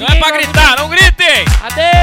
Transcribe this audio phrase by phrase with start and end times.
[0.00, 1.44] Não é pra gritar, não gritem!
[1.62, 1.99] Adeus!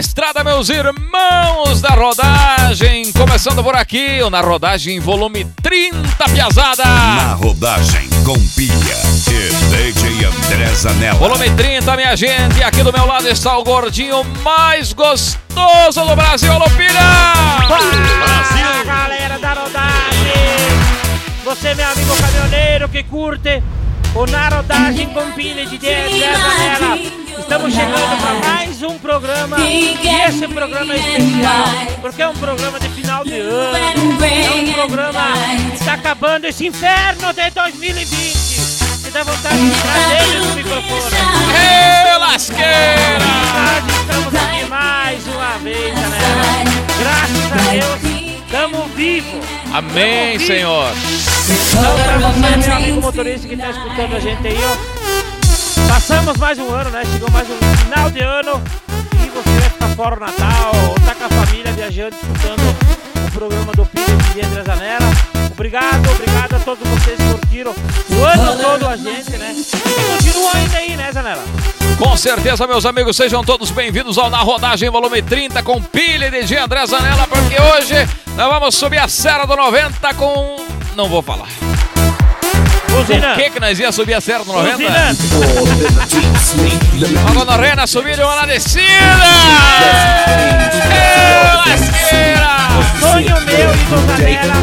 [0.00, 3.12] Estrada, meus irmãos da rodagem.
[3.12, 6.84] Começando por aqui, o Na Rodagem, volume 30, piazada.
[6.84, 8.96] Na rodagem com pilha
[9.28, 11.18] e DJ André Zanella.
[11.18, 12.62] Volume 30, minha gente.
[12.64, 17.00] Aqui do meu lado está o gordinho mais gostoso do Brasil, Alô, Pilha.
[17.68, 18.84] Brasil!
[18.86, 20.00] galera da rodagem!
[21.44, 23.62] Você, meu amigo caminhoneiro que curte
[24.14, 26.98] o Na Rodagem com pilha de 10 janela.
[27.38, 31.64] Estamos chegando para mais um programa e esse programa é especial
[32.00, 33.76] porque é um programa de final de ano.
[34.24, 35.20] É um programa
[35.70, 39.04] que está acabando esse inferno de 2020.
[39.04, 41.16] Me dá vontade de trazer ele no microfone.
[41.56, 43.30] Ê, lasqueira!
[44.00, 46.44] Estamos aqui mais uma vez, galera.
[47.00, 49.59] Graças a Deus, estamos vivos.
[49.72, 50.92] Amém, Senhor.
[51.70, 55.88] Então, pra você, meu amigo motorista que está escutando a gente aí, ó.
[55.88, 57.02] Passamos mais um ano, né?
[57.04, 58.62] Chegou mais um final de ano
[59.14, 62.76] e você vai ficar fora o Natal, ou tá com a família viajando, escutando
[63.26, 65.39] o programa do Filho de André Zanella.
[65.60, 67.74] Obrigado, obrigado a todos vocês que curtiram
[68.08, 69.54] o ano todo a gente, né?
[69.54, 71.44] E continuam ainda aí, né, Zanella?
[71.98, 76.30] Com certeza, meus amigos, sejam todos bem-vindos ao Na Rodagem Volume 30 com pilha e
[76.30, 77.94] DJ André Zanella, porque hoje
[78.36, 80.56] nós vamos subir a Serra do 90 com...
[80.96, 81.48] não vou falar.
[82.88, 83.34] Buzina.
[83.34, 84.78] Por que que nós ia subir a Serra do 90?
[84.78, 85.18] Buzinando.
[87.20, 88.80] Uma gonorrena subir e uma na descida!
[90.88, 92.59] Ê, lasqueira!
[93.10, 94.54] Sonho meu e do Zanella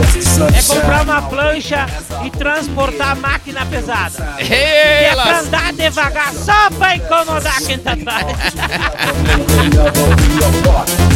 [0.58, 1.85] é comprar uma plancha
[2.24, 4.35] e transportar a máquina pesada.
[4.40, 8.25] Ê, É pra andar devagar, só pra incomodar quem tá atrás.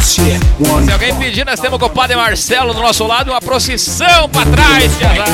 [0.02, 4.28] Se alguém pedir, nós temos com o padre Marcelo do nosso lado e uma procissão
[4.28, 5.32] pra trás, piazada.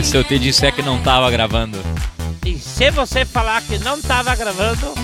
[0.00, 1.78] E se eu te disser que não tava gravando?
[2.46, 4.94] E se você falar que não tava gravando,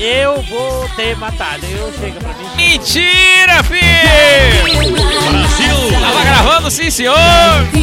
[0.00, 1.66] eu vou ter matado.
[1.66, 2.48] Eu chega pra mim.
[2.56, 4.88] Mentira, filho!
[5.30, 6.00] Brasil!
[6.00, 7.14] Tava gravando, sim, senhor!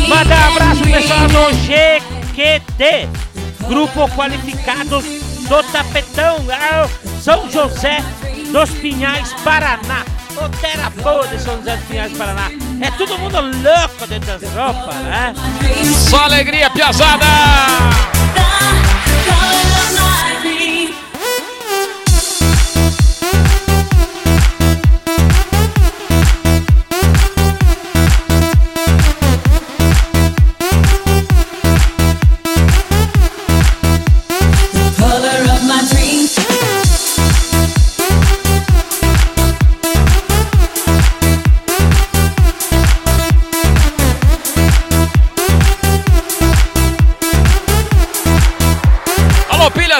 [0.09, 3.07] Mandar um abraço pessoal do GQT,
[3.67, 5.05] Grupo Qualificados
[5.47, 6.89] do Tapetão, lá,
[7.21, 8.03] São José
[8.51, 10.03] dos Pinhais, Paraná.
[10.37, 12.49] O terapô de São José dos Pinhais, Paraná.
[12.81, 15.33] É todo mundo louco dentro das roupas, né?
[16.09, 17.25] Só alegria, piazada!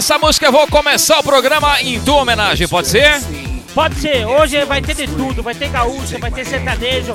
[0.02, 3.22] Essa música eu vou começar o programa em tua homenagem, pode ser?
[3.72, 7.14] Pode ser, hoje vai ter de tudo, vai ter gaúcha, vai ter sertanejo,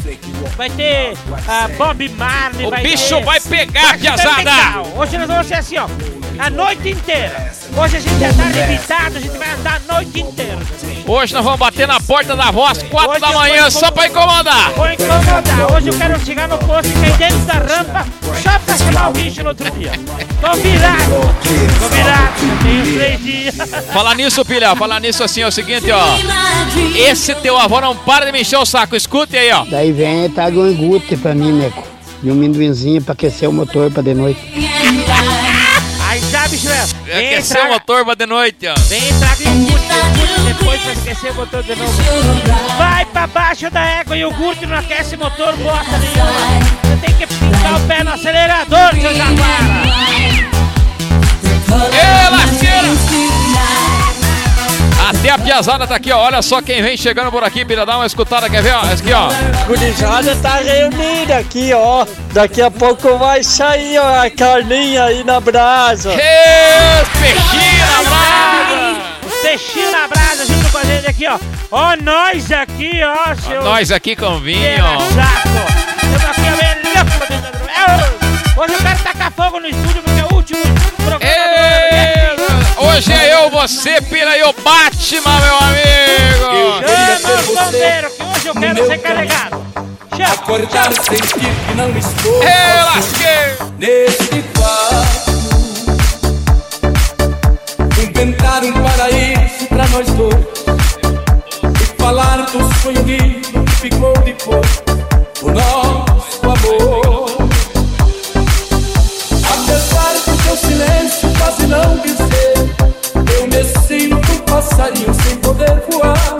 [0.56, 3.24] vai ter ah, Bob Marley, O vai bicho ter...
[3.24, 4.82] vai pegar, piazada!
[4.96, 5.88] Hoje nós vamos ser assim, ó,
[6.38, 7.52] a noite inteira.
[7.78, 10.58] Hoje a gente já tá limitado, a gente vai andar a noite inteira.
[11.06, 14.72] Hoje nós vamos bater na porta da voz, 4 Hoje da manhã, só pra incomodar!
[14.74, 15.72] Vou incomodar.
[15.74, 18.06] Hoje eu quero chegar no posto e cair dentro da rampa
[18.42, 19.92] só pra chamar o bicho no outro dia.
[20.40, 21.14] Combinado!
[21.78, 22.32] Combinado!
[22.62, 23.54] Tenho três dias.
[23.92, 26.16] Falar nisso, pilha, falar nisso assim, é o seguinte, ó.
[26.96, 29.64] Esse teu avô não para de me encher o saco, escute aí, ó.
[29.66, 31.84] Daí vem e traga um engute pra mim, Neco.
[32.22, 34.40] E um minduinzinho pra aquecer o motor pra de noite.
[36.46, 36.96] Já, bicho.
[37.04, 38.74] Vem, Aquecer o motor pra de noite, ó.
[38.88, 42.02] vem, traga iogurte, iogurte depois pra esquecer o motor de novo.
[42.78, 46.60] Vai pra baixo da égua, iogurte não aquece motor, bota nenhuma.
[46.82, 49.82] Você tem que pintar o pé no acelerador, seu jaguara.
[51.92, 53.25] Ê, lasqueira!
[55.08, 56.18] Até a piazada tá aqui, ó.
[56.18, 57.86] Olha só quem vem chegando por aqui, pilha.
[57.86, 58.82] Dá uma escutada, quer ver, ó?
[58.92, 59.28] Esse aqui, ó.
[59.66, 62.04] Gurizada tá reunida aqui, ó.
[62.32, 66.12] Daqui a pouco vai sair ó, a carninha aí na brasa.
[66.12, 68.96] Ê, peixinho na brasa!
[69.24, 71.06] Os peixinhos na brasa junto com a gente.
[71.06, 71.38] aqui, ó.
[71.70, 73.62] Ó, nós aqui, ó, seu.
[73.62, 74.84] Nós aqui com vinho.
[74.84, 76.40] Estamos aqui,
[78.56, 80.62] ó, Hoje eu quero tacar fogo no estúdio porque é o último
[80.96, 81.84] programa do ano.
[81.84, 81.85] Ê,
[82.78, 86.82] Hoje é eu, você, Pira e o Batman, meu amigo.
[86.86, 89.66] Chama os bombeiros que hoje eu quero ser carregado.
[90.14, 90.34] Chama.
[90.34, 92.40] Acordar, sentir que não estou
[92.94, 93.56] lasquei.
[93.78, 95.36] neste quarto.
[98.02, 100.34] Inventar um paraíso pra nós dois
[101.80, 104.82] e falar do sonho lindo que ficou depois
[105.40, 107.25] do nosso amor.
[114.76, 116.36] Passarinho sem poder voar.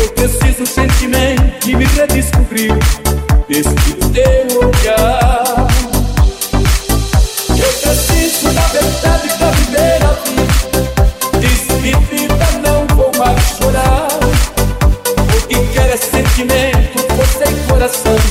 [0.00, 2.74] Eu preciso sentimento que me redescobriu
[3.48, 5.66] neste teu olhar.
[7.50, 10.48] Eu preciso da verdade pra viver a vida.
[12.10, 14.08] Vida não vou mais chorar.
[15.36, 18.27] O que quer é sentimento, força e coração.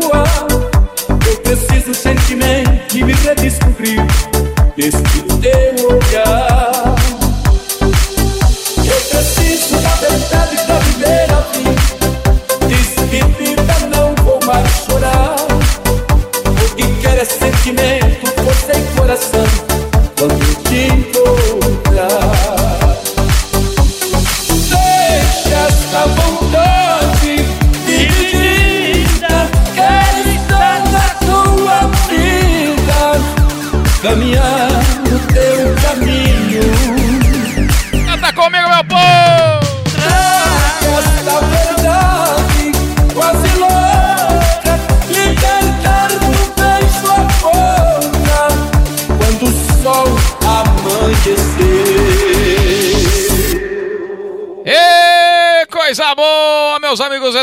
[0.00, 0.46] Voar.
[1.26, 4.02] Eu preciso sentimento que me redescobriu
[4.76, 5.31] neste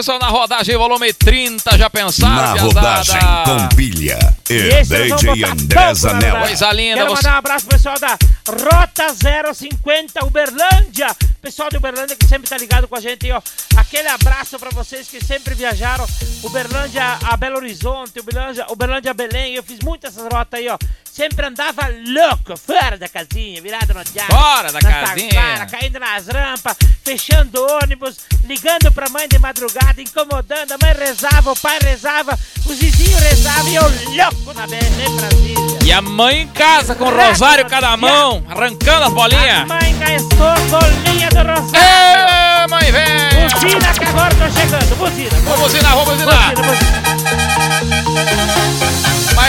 [0.08, 1.78] é na rodagem volume 30.
[1.78, 4.18] Já pensaram, Na rodagem com pilha
[4.50, 6.40] e vamos DJ André Zanella.
[6.42, 6.98] Coisa linda.
[6.98, 7.16] Quero Você...
[7.16, 8.18] mandar um abraço pro pessoal da
[8.50, 9.14] Rota
[9.54, 11.16] 050 Uberlândia.
[11.42, 13.42] Pessoal de Uberlândia que sempre tá ligado com a gente ó.
[13.78, 16.06] Aquele abraço pra vocês que sempre viajaram
[16.44, 19.54] Uberlândia a Belo Horizonte, Uberlândia, Uberlândia a Belém.
[19.54, 20.78] Eu fiz muitas essas rotas aí, ó.
[21.12, 24.32] Sempre andava louco, fora da casinha, virado no diabo.
[24.32, 25.30] Fora da casinha.
[25.30, 30.72] taquara, caindo nas rampas, fechando ônibus, ligando pra mãe de madrugada, incomodando.
[30.72, 35.80] A mãe rezava, o pai rezava, os vizinhos rezavam e eu louco na em Brasília.
[35.84, 39.68] E a mãe em casa com o rosário cada mão, arrancando as A bolinhas.
[39.68, 41.76] mãe gastou bolinha do Rosário.
[41.76, 43.50] Ê, mãe, vem.
[43.50, 45.30] Buzina que agora tô chegando, buzina.
[45.58, 46.54] Buzinar, vamos buzinar.
[46.56, 48.89] Buzina, buzina.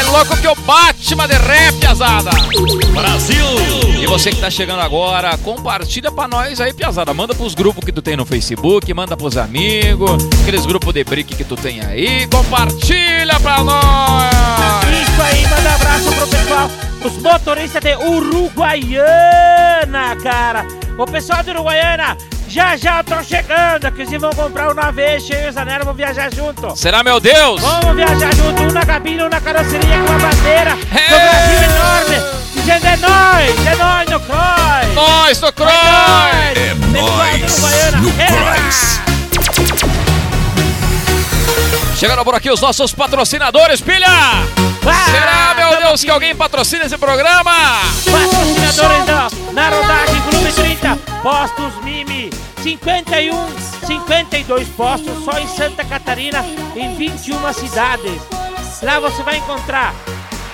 [0.01, 2.31] Mais louco que o Batman de rap, piazada.
[2.91, 3.45] Brasil!
[4.01, 7.13] E você que tá chegando agora, compartilha pra nós aí, piazada.
[7.13, 11.37] Manda pros grupos que tu tem no Facebook, manda pros amigos, aqueles grupos de brick
[11.37, 12.27] que tu tem aí.
[12.29, 14.33] Compartilha pra nós!
[15.03, 16.71] Isso aí, manda abraço pro pessoal,
[17.05, 18.97] os motoristas de Uruguaiana,
[20.23, 20.67] cara.
[20.97, 22.17] O pessoal de Uruguaiana,
[22.51, 25.95] já já tô chegando, que vocês vão comprar um navete, eu e o Zanera vão
[25.95, 26.77] viajar junto.
[26.77, 27.61] Será, meu Deus?
[27.61, 31.29] Vamos viajar junto, um na cabine, um na carroceria com a bandeira do É.
[31.31, 32.41] Brasil enorme.
[32.55, 34.95] Dizendo é nóis, é nóis no Croy.
[34.95, 35.71] Nós do Croy!
[35.71, 39.01] É nóis no Cross.
[41.97, 44.07] Chegando por aqui os nossos patrocinadores, pilha!
[45.11, 47.53] Será, meu Deus, que alguém patrocina esse programa?
[48.11, 52.20] Patrocinadores da, na rodagem Clube 30, Postos Mimi,
[52.63, 53.35] 51,
[53.87, 56.45] 52 postos só em Santa Catarina,
[56.77, 58.21] em 21 cidades.
[58.83, 59.95] Lá você vai encontrar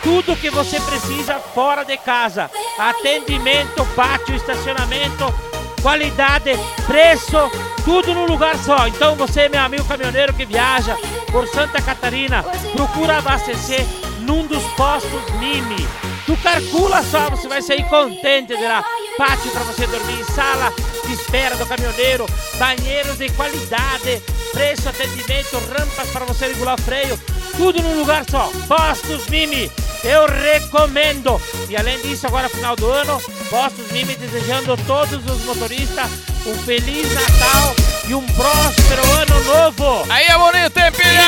[0.03, 2.49] tudo que você precisa fora de casa:
[2.79, 5.35] atendimento, pátio, estacionamento,
[5.83, 6.53] qualidade,
[6.87, 7.37] preço,
[7.85, 8.87] tudo num lugar só.
[8.87, 10.97] Então você, meu amigo caminhoneiro que viaja
[11.33, 13.85] por Santa Catarina, procura abastecer
[14.21, 16.06] num dos postos Mimi.
[16.27, 18.85] Tu calcula só, você vai sair contente de lá.
[19.17, 20.73] Pátio para você dormir, sala
[21.07, 22.27] de espera do caminhoneiro,
[22.59, 24.21] banheiros de qualidade,
[24.53, 27.17] preço, atendimento, rampas para você regular o freio,
[27.57, 28.51] tudo num lugar só.
[28.67, 29.71] Postos Mimi,
[30.03, 31.41] eu recomendo.
[31.69, 36.11] E além disso, agora final do ano, Postos Mimi desejando a todos os motoristas
[36.45, 37.75] um feliz Natal
[38.09, 40.05] e um próspero ano novo.
[40.11, 41.27] Aí é bonito, hein, E filha?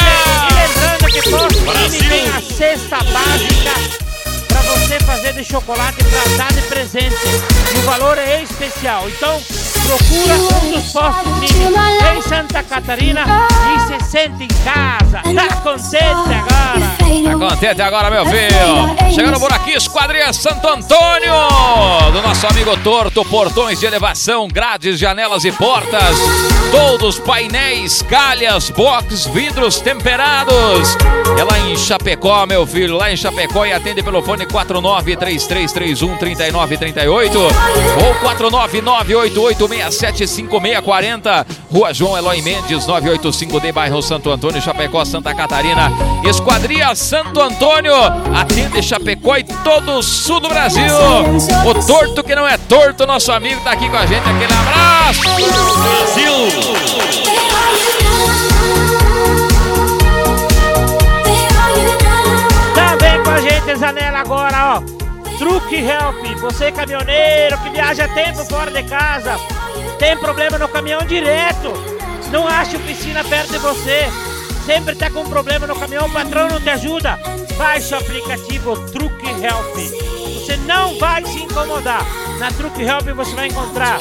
[0.56, 4.08] lembrando que Postos Mimi tem a cesta básica
[4.48, 7.14] para você fazer de chocolate para dar de presente.
[7.74, 9.08] E o valor é especial.
[9.08, 9.40] Então,
[9.88, 11.64] procura um dos postos Mimi
[12.14, 13.24] em Santa Catarina
[13.74, 15.22] e se sente em casa.
[15.22, 16.94] Tá contente agora?
[17.24, 18.94] Tá contente agora, meu filho?
[19.14, 21.32] Chegando por aqui, Esquadrilha Santo Antônio,
[22.12, 26.18] do nosso amigo Torto, portões de elevação, grades, janelas e portas,
[26.70, 30.98] todos painéis, calhas, box, vidros temperados.
[31.38, 37.48] É lá em Chapecó, meu filho, lá em Chapecó e atende pelo fone 4933313938 ou
[39.78, 45.90] 49988675640, Rua João Eloy Mendes, 985D, bairro Santo Antônio, Chapecó, Santa Catarina.
[46.24, 47.94] Esquadrilha Santo Antônio,
[48.34, 50.82] atende Chapecó e todo o sul do Brasil.
[51.64, 55.22] O torto que não é torto, nosso amigo tá aqui com a gente, aquele abraço.
[62.74, 64.82] Também com a gente, Zanella, agora, ó.
[65.38, 69.36] Truque Help, você caminhoneiro que viaja tempo fora de casa,
[69.96, 71.72] tem problema no caminhão direto,
[72.32, 74.08] não acha oficina perto de você,
[74.66, 77.18] sempre tá com problema no caminhão, o patrão não te ajuda,
[77.56, 79.76] baixe o aplicativo Truque Help.
[79.76, 82.04] Você não vai se incomodar.
[82.38, 83.98] Na Truque Help você vai encontrar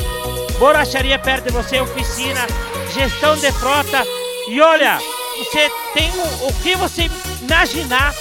[0.58, 2.48] borracharia perto de você, oficina,
[2.94, 4.04] gestão de frota
[4.48, 4.98] e olha,
[5.38, 7.12] você tem o, o que você
[7.44, 8.14] imaginar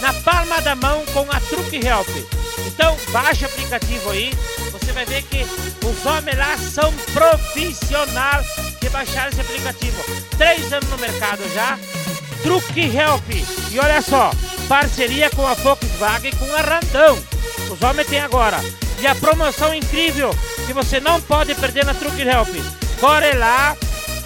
[0.00, 2.39] na palma da mão com a Truque Help.
[2.72, 4.32] Então, baixe o aplicativo aí,
[4.70, 5.42] você vai ver que
[5.84, 8.46] os homens lá são profissionais
[8.80, 10.02] que baixaram esse aplicativo.
[10.38, 11.78] Três anos no mercado já.
[12.42, 13.28] Truque Help.
[13.70, 14.30] E olha só,
[14.68, 17.18] parceria com a Volkswagen e com a Randão.
[17.70, 18.58] Os homens têm agora.
[18.98, 20.34] E a promoção incrível
[20.66, 22.54] que você não pode perder na Truque Help.
[23.00, 23.76] Corre lá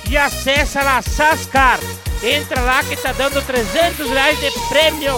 [0.08, 1.80] e acessa lá Sascar.
[2.22, 5.16] Entra lá que tá dando 300 reais de prêmio.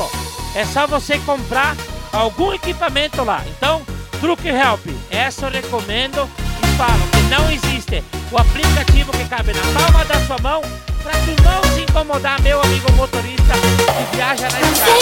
[0.54, 1.76] É só você comprar
[2.13, 3.43] algum equipamento lá.
[3.47, 3.83] Então,
[4.21, 6.29] Truque Help, essa eu recomendo
[6.63, 10.63] e falo que não existe o aplicativo que cabe na palma da sua mão
[11.07, 14.97] para tu não se incomodar, meu amigo motorista que viaja na estrada.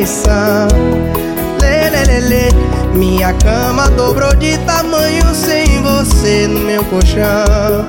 [0.05, 0.67] Sua traição.
[1.61, 2.49] Lê, lê, lê, lê.
[2.93, 7.87] Minha cama dobrou de tamanho sem você no meu colchão.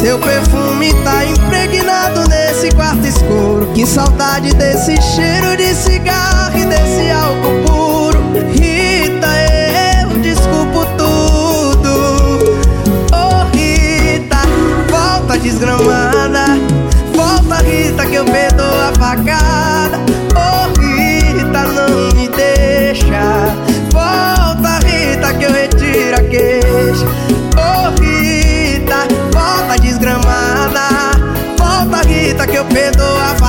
[0.00, 3.70] Seu perfume tá impregnado nesse quarto escuro.
[3.74, 8.18] Que saudade desse cheiro de cigarro e desse álcool puro.
[8.52, 9.28] Rita,
[10.02, 11.88] eu desculpo tudo.
[13.12, 14.38] Oh, Rita,
[14.90, 16.75] volta desgramada.
[17.56, 18.92] Volta, Rita, que eu perdoo a.
[20.36, 23.54] Oh, Rita, não me deixa.
[23.92, 27.06] Volta, Rita, que eu retiro a queixa.
[27.56, 30.82] Oh, Rita, volta desgramada.
[31.58, 33.45] Volta, Rita, que eu perdoo a.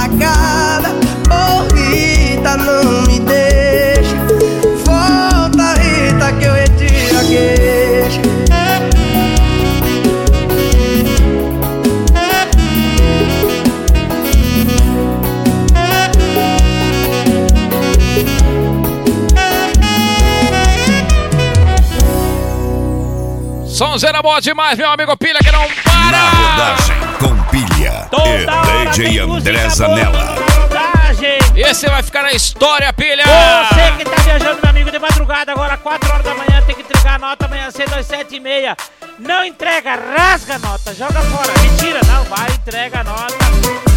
[23.77, 26.29] Sonzeira boa demais, meu amigo Pilha, que não Na para!
[26.31, 30.24] rodagem com pilha Toda hora e DJ André Zanella.
[30.24, 31.38] na rodagem.
[31.55, 33.24] Esse vai ficar na história, Pilha!
[33.24, 36.81] Você que tá viajando, meu amigo, de madrugada, agora 4 horas da manhã, tem que
[36.81, 38.75] entregar a nota amanhã cedo às 7 e meia.
[39.19, 41.53] Não entrega, rasga a nota, joga fora.
[41.62, 43.36] Mentira, não, vai, entrega a nota.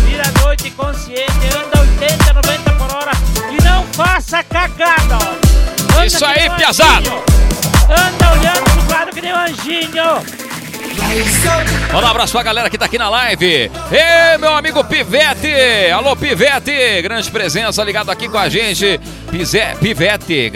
[0.04, 3.12] Vira a noite consciente, anda 80, 90 por hora
[3.50, 5.16] e não faça cagada.
[5.16, 5.94] ó.
[5.96, 7.10] Anda Isso aí, um piazada.
[7.90, 10.50] Anda olhando pro lado que nem um anjinho.
[11.92, 13.46] Manda um abraço pra galera que tá aqui na live.
[13.46, 15.90] Ei, meu amigo Pivete!
[15.92, 17.02] Alô, Pivete!
[17.02, 19.00] Grande presença ligado aqui com a gente.
[19.30, 20.52] Pize, Pivete,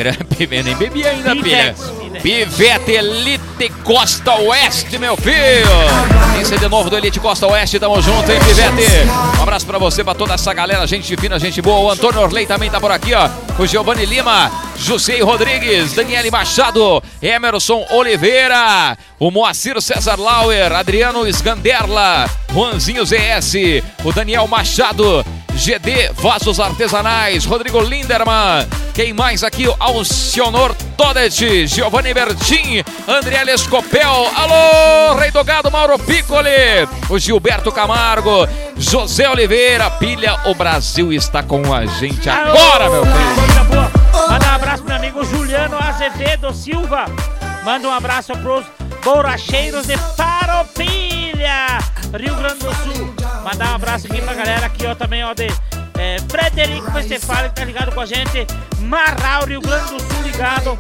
[0.62, 1.35] nem bebi ainda.
[1.35, 1.81] Pivete,
[2.22, 5.35] Pivete Elite Costa Oeste, meu filho!
[6.35, 9.09] Tem CD novo do Elite Costa Oeste, tamo junto, hein, Pivete?
[9.38, 11.81] Um abraço pra você, pra toda essa galera, gente fina, gente boa.
[11.81, 13.29] O Antônio Orley também tá por aqui, ó.
[13.59, 22.29] O Giovanni Lima, José Rodrigues, Daniele Machado, Emerson Oliveira, o Moacir César Lauer, Adriano Sganderla,
[22.53, 23.55] Juanzinho ZS,
[24.05, 25.24] o Daniel Machado,
[25.55, 28.67] GD Vasos Artesanais, Rodrigo Linderman.
[28.93, 29.67] Quem mais aqui?
[29.79, 36.49] Alcionor Todet, Giovanni Bertin, Andriele Escopel, alô, Rei do Gado, Mauro Piccoli,
[37.09, 44.05] o Gilberto Camargo, José Oliveira, Pilha, o Brasil está com a gente agora, meu filho.
[44.29, 47.07] Manda um abraço pro meu amigo Juliano Azevedo Silva.
[47.64, 48.64] Manda um abraço pros
[49.03, 51.79] borracheiros de Paropilha,
[52.19, 53.23] Rio Grande do Sul.
[53.44, 55.46] Mandar um abraço aqui pra galera aqui, ó, também, ó, de
[55.98, 58.46] é, Frederico Festefale, que tá ligado com a gente.
[58.78, 60.76] Marral, Rio Grande do Sul, ligado.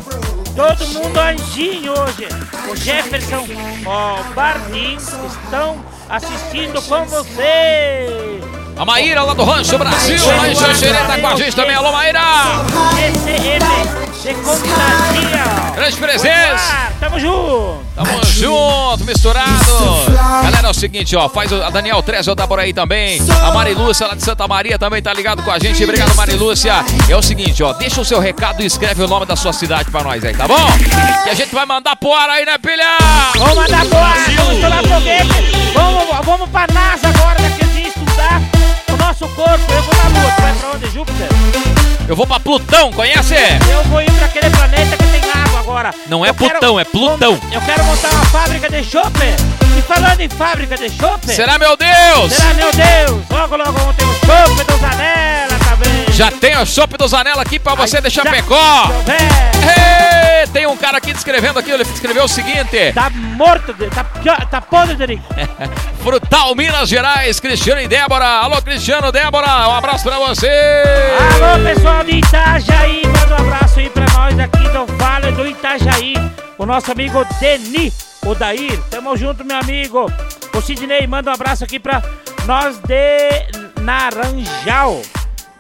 [0.56, 2.26] Todo mundo anjinho hoje.
[2.70, 3.46] O Jefferson,
[3.84, 8.40] ó, Bardin, estão assistindo com você.
[8.76, 11.76] A Maíra lá do Rancho Brasil, lá em Xanxerê, tá com a gente também.
[11.76, 12.20] Alô, Maíra!
[12.94, 15.44] GCM de Contadinha.
[15.76, 16.88] Grande presença!
[16.98, 17.84] Tamo junto.
[17.94, 19.50] Tamo junto, misturado.
[20.42, 23.20] Galera, é o seguinte, ó, faz o, a Daniel Trezor tá por aí também.
[23.42, 25.84] A Marilúcia lá de Santa Maria também tá ligado com a gente.
[25.84, 26.72] Obrigado, Marilúcia.
[27.06, 29.90] É o seguinte, ó, deixa o seu recado e escreve o nome da sua cidade
[29.90, 30.66] pra nós aí, tá bom?
[31.22, 32.96] Que a gente vai mandar pro ar aí, né, pilha?
[33.36, 34.14] Vamos mandar boa.
[34.36, 35.72] Vamos estourar foguete.
[35.74, 38.40] Vamos, vamos pra NASA agora, daqui a dia estudar
[38.90, 39.70] o nosso corpo.
[39.70, 40.32] Eu vou na Lua.
[40.34, 40.90] Tu vai pra onde?
[40.90, 41.28] Júpiter?
[42.06, 43.34] Eu vou pra Plutão, conhece?
[43.70, 45.94] Eu vou ir pra aquele planeta que tem água agora.
[46.06, 47.40] Não é Eu quero- Plutão, é Plutão.
[47.50, 49.24] Eu quero montar uma fábrica de chope.
[49.76, 51.32] E falando em fábrica de chope...
[51.32, 52.32] Será, meu Deus?
[52.32, 53.22] Será, meu Deus?
[53.30, 56.04] Logo, logo vamos ter o chope do Zanella também.
[56.12, 58.88] Já tem o chopp do Zanella aqui pra você deixar já- pecó.
[59.08, 62.92] Ei, tem um cara aqui descrevendo aqui, ele escreveu o seguinte.
[62.94, 64.04] Tá morto, de- tá,
[64.50, 65.24] tá podre, Derico.
[66.02, 68.24] Frutal Minas Gerais, Cristiano e Débora.
[68.26, 70.48] Alô, Cristiano, Débora, um abraço pra você.
[71.42, 76.14] Alô, pessoal de Itajaí, manda um abraço aí pra nós aqui do Vale do Itajaí.
[76.58, 77.92] O nosso amigo Deni,
[78.24, 78.78] o Dair.
[78.90, 80.10] Tamo junto, meu amigo.
[80.54, 82.02] O Sidney, manda um abraço aqui pra
[82.46, 85.02] nós de Naranjal.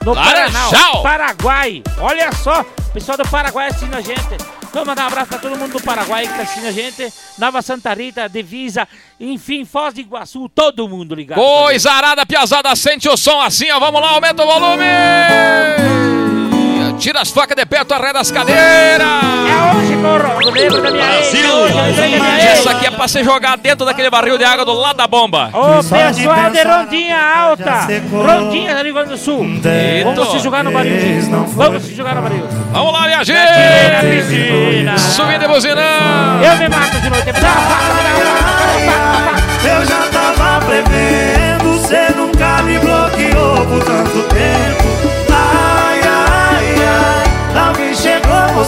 [0.04, 1.02] No Laranjal?
[1.02, 1.82] Paraná, Paraguai.
[1.98, 4.36] Olha só, o pessoal do Paraguai assina a gente.
[4.74, 7.12] Vamos mandar um abraço pra todo mundo do Paraguai que tá assistindo a gente.
[7.38, 8.88] Nova Santa Rita, Divisa,
[9.20, 11.38] enfim, Foz do Iguaçu, todo mundo ligado.
[11.38, 13.78] Coisa arada, piazada, sente o som assim, ó.
[13.78, 16.13] Vamos lá, aumenta o volume.
[16.98, 19.06] Tira as facas de perto, arreda as cadeiras.
[19.06, 20.42] É hoje, corro.
[20.42, 21.28] Eu lembro da minha ex.
[21.28, 22.44] hoje, eu lembrei da minha ex.
[22.58, 25.50] Essa aqui é pra você jogar dentro daquele barril de água do lado da bomba.
[25.52, 29.44] Ô, pessoal de Rondinha Alta, Rondinha Rio Grande do Sul.
[30.04, 31.20] Vamos se jogar no barril.
[31.54, 32.46] Vamos se jogar no barril.
[32.72, 33.38] Vamos lá, minha gente.
[34.98, 36.44] Subindo e buzinando.
[36.44, 37.30] Eu me mato de noite.
[37.30, 39.44] Uma faca, me dá uma faca, me dá uma faca.
[44.68, 44.73] Eu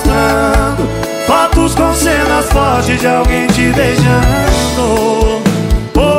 [0.04, 0.76] já
[1.26, 4.76] tava prevendo, cedo fortes de alguém te beijando.
[4.78, 5.42] Oh,
[5.96, 6.18] oh,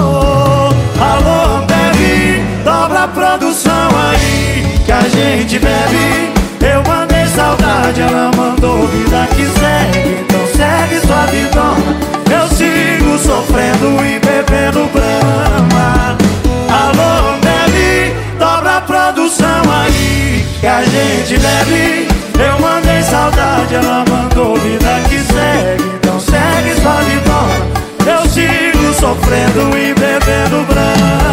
[0.00, 1.02] oh.
[1.02, 6.32] Alô, bebe, dobra a produção aí que a gente bebe.
[6.60, 10.20] Eu mandei saudade, ela mandou vida que segue.
[10.20, 11.96] Então segue sua vidona.
[12.30, 16.16] Eu sigo sofrendo e bebendo brama.
[16.68, 22.08] Alô, bebe, dobra a produção aí que a gente bebe.
[22.38, 22.83] Eu mandei
[23.24, 25.84] saudade, ela mandou vida que segue.
[25.96, 27.74] Então segue sua vidona.
[28.06, 31.23] Eu sigo sofrendo e bebendo brama.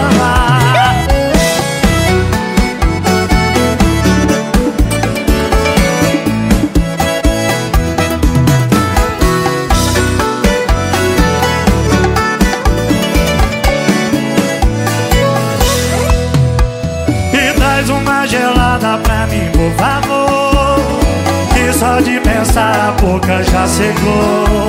[22.52, 24.68] De pensar a boca já secou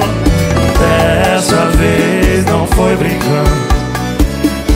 [0.79, 3.73] Dessa vez não foi brincando.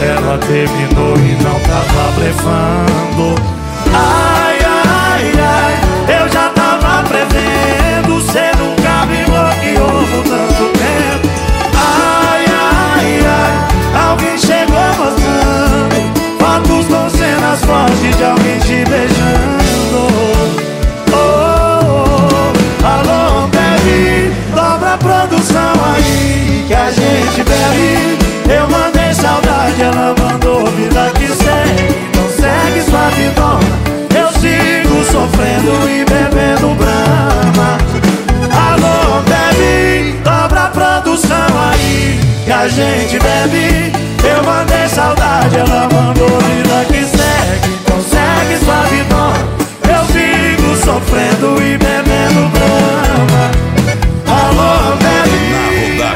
[0.01, 3.35] Ela terminou e não tava blefando.
[3.92, 8.21] Ai, ai, ai, eu já tava prevendo.
[8.31, 11.29] Cê nunca me bloqueou por tanto tempo.
[11.75, 15.97] Ai, ai, ai, alguém chegou mostrando.
[16.38, 19.56] Fotos com cenas fortes de alguém te beijando
[25.55, 32.83] aí que a gente bebe Eu mandei saudade, ela mandou vida que segue Então segue
[32.91, 33.77] sua vidona
[34.15, 37.79] Eu sigo sofrendo e bebendo brama
[38.51, 43.93] Alô, bebe, dobra a produção aí que a gente bebe.
[44.25, 47.75] Eu mandei saudade, ela mandou vida que segue.
[47.83, 49.57] Então segue sua vidona.
[49.83, 51.96] Eu sigo sofrendo e bebendo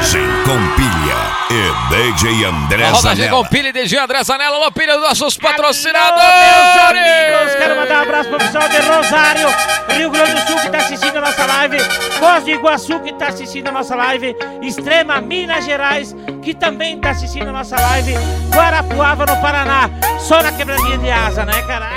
[0.01, 3.37] Rodagem com pilha e DJ André A rodagem Zanella.
[3.45, 4.57] com pilha e DJ André Zanella.
[4.57, 6.25] Alô, pilha dos nossos Alô, patrocinadores.
[6.25, 9.49] meus amigos, quero mandar um abraço pro pessoal de Rosário,
[9.91, 11.79] Rio Grande do Sul, que tá assistindo a nossa live.
[12.19, 14.35] Foz do Iguaçu, que tá assistindo a nossa live.
[14.63, 18.15] Extrema, Minas Gerais, que também tá assistindo a nossa live.
[18.55, 19.91] Guarapuava, no Paraná.
[20.19, 21.91] Só na quebradinha de asa, né, cara?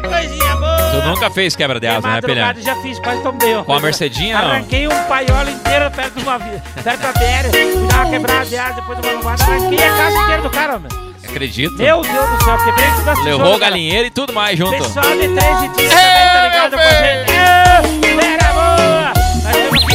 [0.00, 0.90] Coisinha boa.
[0.90, 3.54] Tu nunca fez quebra de asa, né, madrugada já fiz, quase tomei.
[3.56, 3.64] ó.
[3.64, 4.50] Com a Mercedinha, não?
[4.50, 9.00] Arranquei um paiolo inteiro perto de uma perto da BR, uma quebrada de asa, depois
[9.00, 11.08] de uma lombada, arranquei a casa inteira do cara, meu.
[11.28, 11.76] Acredito.
[11.76, 13.22] Meu Deus do céu, quebrei tudo assim.
[13.24, 14.72] Levou o galinheiro e tudo mais junto.
[14.72, 17.32] Pessoal de 13 dias também tá ligado com a gente.
[17.32, 18.47] Boa!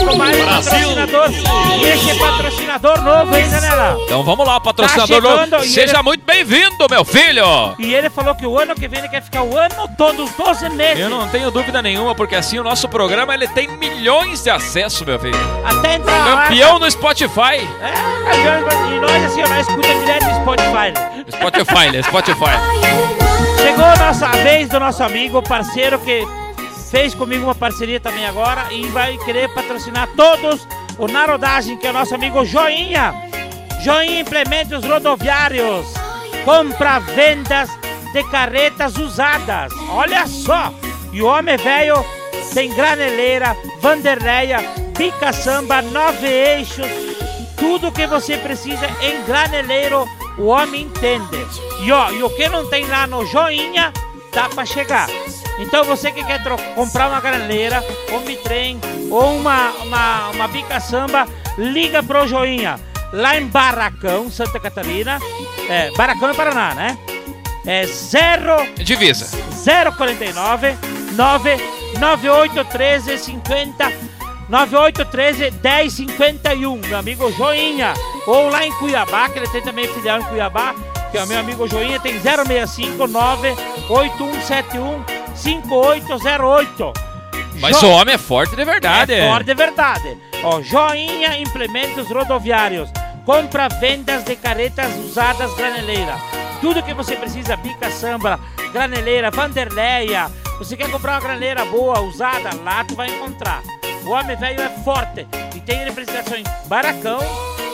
[0.03, 1.29] Um patrocinador.
[1.79, 3.95] E esse é patrocinador novo ainda, né, lá?
[4.05, 5.63] Então vamos lá, patrocinador Tá chegando novo.
[5.65, 7.43] Seja ele- muito bem-vindo, meu filho.
[7.79, 10.31] E ele falou que o ano que vem ele quer ficar o ano todo, os
[10.31, 10.99] 12 meses.
[10.99, 15.01] Eu não tenho dúvida nenhuma, porque assim o nosso programa ele tem milhões de acessos,
[15.05, 15.37] meu filho.
[15.65, 16.43] Até entrar lá.
[16.47, 17.67] Campeão no Spotify.
[17.81, 17.91] É,
[18.43, 18.93] campeão.
[18.93, 20.93] E nós, assim, nós escutamos direto no Spotify.
[21.31, 22.01] Spotify, né?
[22.03, 22.57] Spotify.
[23.61, 26.27] Chegou a nossa vez do nosso amigo, parceiro que
[26.93, 30.67] fez comigo uma parceria também agora e vai querer patrocinar todos
[30.99, 33.15] o Narodagem, que é o nosso amigo Joinha.
[33.83, 35.87] Joinha Implementos Rodoviários.
[36.45, 37.67] Compra vendas
[38.13, 39.73] de carretas usadas.
[39.89, 40.71] Olha só!
[41.11, 41.95] E o homem velho
[42.53, 44.59] tem graneleira, vanderleia,
[44.95, 46.85] bica samba, nove eixos,
[47.57, 51.43] tudo que você precisa em graneleiro, o homem entende.
[51.81, 53.91] E ó, e o que não tem lá no joinha,
[54.31, 55.07] dá pra chegar.
[55.59, 56.41] Então você que quer
[56.75, 62.79] comprar uma graneleira, um bitrem ou uma, uma, uma bica samba, liga pro joinha.
[63.11, 65.19] Lá em Barracão, Santa Catarina,
[65.69, 66.97] é, Barracão é Paraná, né?
[67.65, 69.29] É 0 Divisa.
[69.95, 70.75] 049
[71.15, 73.93] 99813 50
[74.49, 77.93] 9813 1051, meu amigo Joinha.
[78.25, 80.75] Ou lá em Cuiabá, que ele tem também filial em Cuiabá,
[81.11, 86.93] que é o meu amigo Joinha, tem 065 98171 5808.
[87.59, 89.13] Mas Jo- o homem é forte de verdade.
[89.13, 90.17] é forte de verdade.
[90.43, 92.89] Ó, Joinha Implementos Rodoviários.
[93.25, 96.15] Compra vendas de caretas usadas graneleira.
[96.59, 98.37] Tudo que você precisa, bica samba,
[98.73, 100.29] graneleira, vanderleia.
[100.57, 103.61] Você quer comprar uma graneleira boa, usada, lá tu vai encontrar.
[104.05, 107.19] O homem velho é forte e tem representação em Baracão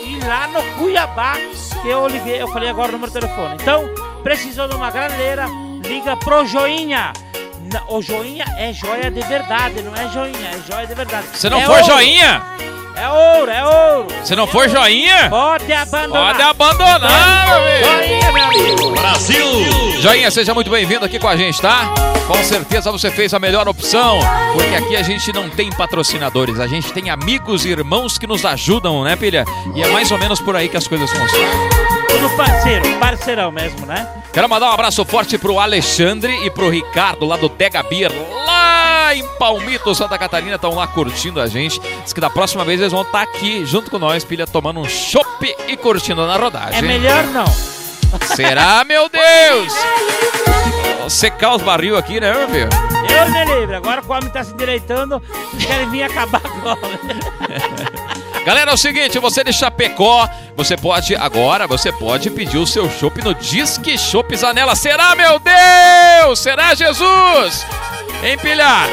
[0.04, 1.34] e lá no Cuiabá,
[1.82, 3.56] que eu liguei, eu falei agora no meu telefone.
[3.60, 3.84] Então,
[4.24, 5.48] precisou de uma graneleira,
[5.84, 7.12] liga pro Joinha.
[7.88, 11.25] O joinha é joia de verdade, não é joinha, é joia de verdade.
[11.34, 11.86] Se não É for ouro.
[11.86, 12.41] joinha,
[12.95, 14.08] É ouro, é ouro.
[14.23, 16.34] Se não for joinha, Pode abandonar.
[16.34, 17.47] pode abandonar.
[17.84, 18.91] Joinha, meu amigo.
[18.91, 19.45] Brasil!
[20.01, 21.93] Joinha, seja muito bem-vindo aqui com a gente, tá?
[22.27, 24.19] Com certeza você fez a melhor opção,
[24.53, 28.45] porque aqui a gente não tem patrocinadores, a gente tem amigos e irmãos que nos
[28.45, 29.45] ajudam, né, pilha?
[29.75, 31.69] E é mais ou menos por aí que as coisas funcionam.
[32.10, 34.08] Tudo parceiro, parceirão mesmo, né?
[34.34, 38.12] Quero mandar um abraço forte pro Alexandre e pro Ricardo lá do Dega Beer,
[38.45, 41.80] lá em Palmito, Santa Catarina, estão lá curtindo a gente.
[42.04, 44.86] Diz que da próxima vez eles vão estar aqui junto com nós, pilha, tomando um
[44.88, 46.80] chopp e curtindo na rodagem.
[46.80, 47.45] É melhor não.
[48.36, 49.74] Será, meu Deus?
[51.00, 52.69] Vou Secar os barril aqui, né, meu filho?
[53.10, 53.76] Eu me livre.
[53.76, 55.22] Agora o homem tá se endireitando.
[55.60, 56.80] Querem vir acabar agora.
[58.45, 62.89] Galera, é o seguinte, você de Chapecó, você pode agora, você pode pedir o seu
[62.89, 64.75] chopp no Disque Chopp Zanela.
[64.75, 66.39] Será, meu Deus?
[66.39, 67.65] Será, Jesus?
[68.23, 68.88] Empilhar.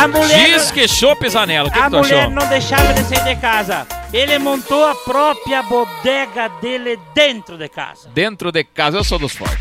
[0.00, 1.68] A mulher, Disque Chopp Zanela.
[1.68, 2.30] O que, a que mulher achou?
[2.30, 3.86] não deixava ele sair de casa.
[4.12, 8.08] Ele montou a própria bodega dele dentro de casa.
[8.10, 9.58] Dentro de casa, eu sou dos fortes.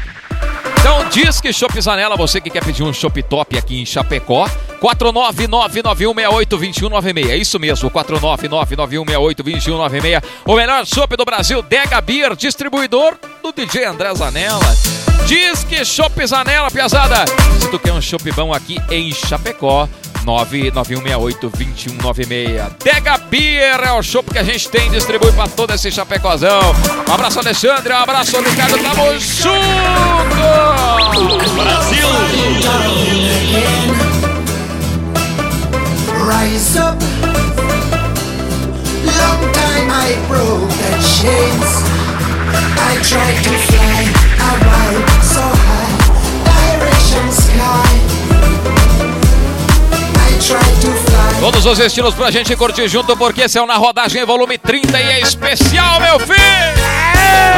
[0.87, 4.49] Então, Disque Chopp Zanela, você que quer pedir um chopp top aqui em Chapecó,
[4.81, 7.29] 49991682196.
[7.29, 10.23] É isso mesmo, 49991682196.
[10.45, 14.73] O melhor chopp do Brasil, Dega Beer, distribuidor do DJ André Zanella.
[15.25, 17.25] Disque Chopp Zanella, piazada.
[17.59, 19.89] Se tu quer um chopp bom aqui em Chapecó,
[20.27, 22.71] 991682196.
[22.83, 26.59] Dega Beer é o chopp que a gente tem, distribui pra todo esse chapecozão.
[27.07, 29.47] Um abraço, Alexandre, um abraço, Ricardo, tamo junto!
[31.55, 32.07] Brasil!
[36.27, 36.99] Rise up.
[39.05, 41.83] Long time I broke the chains.
[42.79, 44.03] I tried to fly
[44.39, 45.06] a ride
[51.39, 54.97] Todos os estilos pra gente curtir junto, porque esse é o Na Rodagem Volume 30
[54.99, 56.37] e é especial, meu filho!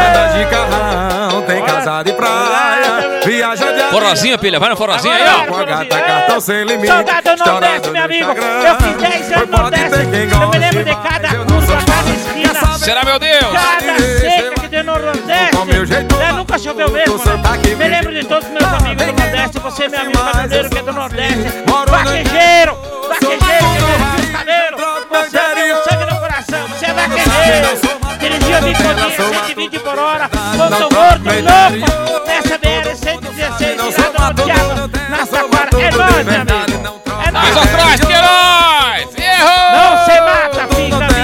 [0.07, 3.91] Anda de carrão, tem casa de praia, viaja de avião.
[3.91, 5.45] Forrozinha, pilha, vai no forrozinho aí, ó.
[5.45, 6.87] Com a gata, cartão sem limite.
[6.87, 8.31] Estourado Nordeste, no meu amigo.
[8.31, 9.99] Eu fiz 10 anos no Nordeste.
[10.41, 12.77] Eu me lembro de cada não curva, cada esquina.
[12.77, 13.53] Será, meu Deus?
[13.53, 14.48] Cada seca
[14.83, 15.55] no Nordeste.
[15.57, 17.75] Com meu jeito É, nunca choveu mesmo, do né?
[17.77, 19.59] Me lembro de todos os meus amigos do Nordeste.
[19.59, 21.45] Você, meu amigo caminhoneiro, que é do Nordeste.
[21.89, 22.77] Vaquejeiro!
[23.09, 24.77] Vaquejeiro, que é o cabelo.
[25.09, 26.67] Você tem o sangue no coração.
[26.67, 27.99] Você é vaquejeiro.
[28.19, 30.29] Dirigiu 20 por dia, 120 por hora.
[30.29, 32.27] Ponto morto, louco.
[32.27, 34.89] Nessa BR 116, tirada no diabo.
[35.09, 35.69] Na Saquara.
[35.81, 37.01] É nóis, meu amigo.
[37.25, 37.67] É Mais nóis.
[37.73, 39.07] atrás, Queiroz!
[39.17, 39.71] Errou!
[39.71, 41.19] Não se mata, fica amigo.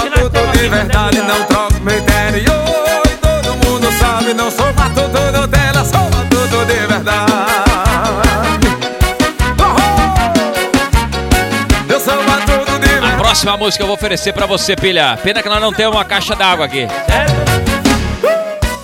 [0.00, 0.56] que nós temos
[0.88, 1.27] aqui
[13.28, 15.18] próxima música eu vou oferecer pra você, pilha.
[15.22, 16.88] Pena que nós não temos uma caixa d'água aqui.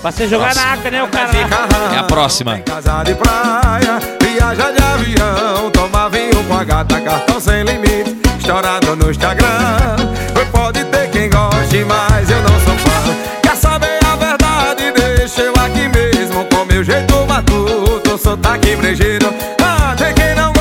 [0.02, 1.30] Pra você jogar na água, né, o cara?
[1.32, 1.94] lá.
[1.94, 2.58] É a próxima.
[2.58, 8.94] Casa de praia, viaja de avião, toma vinho com a gata, cartão sem limite, estourado
[8.94, 9.96] no Instagram.
[10.34, 13.16] Pois Pode ter quem goste, mas eu não sou fã.
[13.42, 14.92] Quer saber a verdade?
[14.92, 19.32] Deixa eu aqui mesmo, com meu jeito matuto, sotaque brejeiro.
[19.62, 20.53] Ah, tem quem não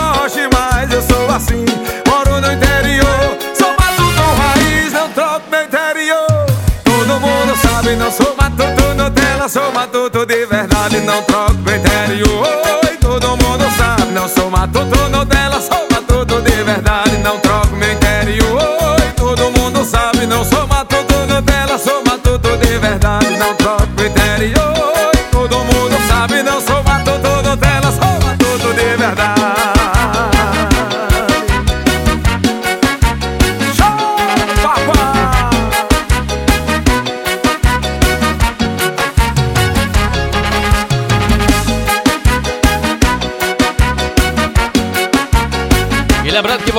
[7.93, 12.47] sabe, não sou matuto Nutella, sou matuto de verdade, não troco pro interior.
[12.85, 17.91] Oi, todo mundo sabe, não sou matuto Nutella, sou matuto de verdade, não troco meu
[17.91, 18.59] interior.
[18.59, 24.05] Oi, todo mundo sabe, não sou matuto Nutella, sou matuto de verdade, não troco pro
[24.05, 24.73] interior.
[24.75, 26.92] Oi, todo mundo sabe, não sou matuto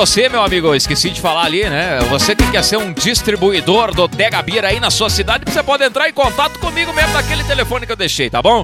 [0.05, 1.97] você, meu amigo, eu esqueci de falar ali, né?
[2.11, 5.83] Você que quer ser um distribuidor do Dega Beer aí na sua cidade, você pode
[5.83, 8.63] entrar em contato comigo mesmo naquele telefone que eu deixei, tá bom?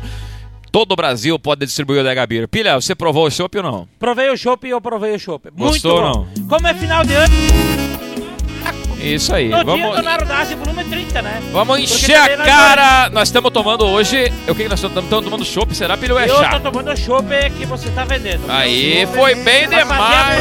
[0.71, 2.47] Todo o Brasil pode distribuir o Dega Beer.
[2.47, 3.87] Pilha, você provou o chopp ou não?
[3.97, 5.49] Provei o chopp e eu provei o chopp.
[5.57, 6.27] Muito bom.
[6.47, 7.33] Como é final de ano,
[9.01, 9.49] Isso aí.
[9.49, 11.41] no dia Vamos, do Narodage, volume 30, né?
[11.51, 13.09] vamos encher a cara.
[13.09, 14.31] Nós estamos tomando hoje.
[14.47, 15.73] O que que nós estamos tomando chopp?
[15.75, 16.49] Será, Pilha, ou é Eu chá?
[16.51, 17.25] tô tomando o chopp
[17.57, 18.41] que você tá vendendo.
[18.47, 20.39] Aí, foi bem demais.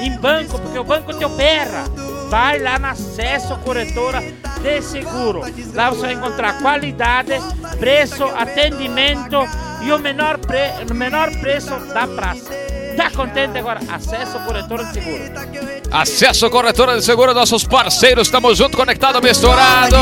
[0.00, 1.84] em banco, porque o banco te opera.
[2.28, 4.20] Vai lá na Acesso Corretora
[4.60, 5.42] de Seguro.
[5.74, 7.32] Lá você vai encontrar qualidade,
[7.78, 9.36] preço, atendimento
[9.82, 12.75] e o menor, pre, o menor preço da praça.
[12.96, 13.80] Tá contente agora?
[13.88, 15.22] Acesso Corretora de Seguro.
[15.92, 19.96] Acesso corretora de seguro, nossos parceiros, estamos junto, conectado, misturado.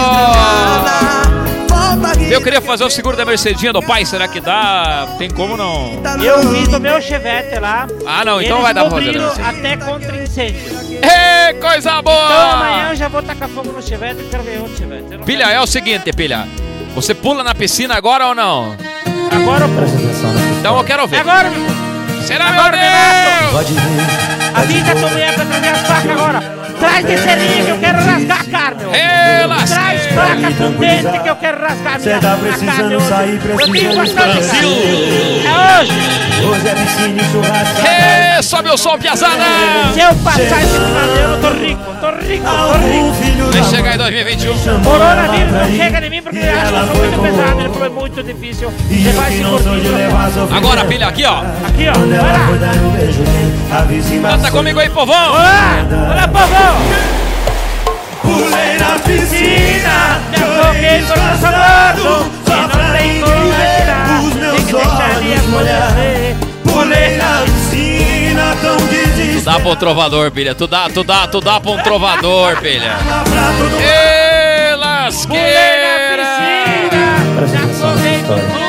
[2.31, 5.07] Eu queria fazer o seguro da Mercedinha do pai, será que dá?
[5.19, 6.01] Tem como não?
[6.23, 7.87] Eu fiz o meu Chevette lá.
[8.07, 9.49] Ah, não, então Eles vai dar cobriram Mercedes.
[9.49, 10.63] até contra incêndio.
[11.03, 12.25] Ê, coisa boa!
[12.25, 15.19] Então amanhã eu já vou tacar fogo no Chevette e quero ver outro Chevette.
[15.25, 16.49] Pilha, é o seguinte, Pilha.
[16.95, 18.77] Você pula na piscina agora ou não?
[19.31, 19.97] Agora eu presta
[20.61, 21.19] Então eu quero ver.
[21.21, 21.94] Agora, meu
[22.27, 23.65] Será, Agora, meu Renato!
[23.65, 23.79] Deus?
[24.55, 26.41] Avisa a tua mulher pra trazer as facas agora.
[26.79, 28.85] Traz descelinha que eu quero rasgar a carne.
[29.47, 29.67] lasqueira.
[29.67, 33.57] Traz faca com dente que eu quero rasgar a minha Cê tá precisando sair, Eu
[33.57, 34.61] precisa tenho bastante descansar.
[34.61, 35.45] carne.
[35.45, 35.93] É hoje.
[36.45, 38.43] Hoje é piscina e churrasco.
[38.43, 39.43] Sobe o som, piazada!
[39.95, 41.94] Se eu passar esse final ano, eu tô rico.
[42.05, 43.15] Tô rico, tô rico.
[43.51, 44.59] Vai da chegar em 2021.
[44.59, 47.61] chamou Coronavírus não chega em mim porque acha que eu sou muito pesado.
[47.61, 49.59] Ele falou, é muito difícil E de gordinho.
[49.97, 50.55] levar sofrimento.
[50.55, 51.39] Agora, Pilha, aqui, ó.
[51.67, 51.95] Aqui, ó.
[51.95, 52.11] Vai
[54.23, 54.31] lá.
[54.37, 55.33] Canta comigo aí, povão!
[55.33, 56.77] Olá, olá, povão.
[58.21, 62.03] Pulei na piscina, Me afoguei por um salado E
[62.51, 65.89] só não pra tem como respirar os Tem meus que deixar ele olhos molhar.
[66.65, 69.04] Pulei na piscina, tão desesperado.
[69.45, 70.55] Dá pra um trovador, Pilha.
[70.55, 72.97] Tu dá, tu dá, tu dá pra um trovador, Pilha.
[73.81, 75.85] Ê, lasqueira!
[78.27, 78.65] tudo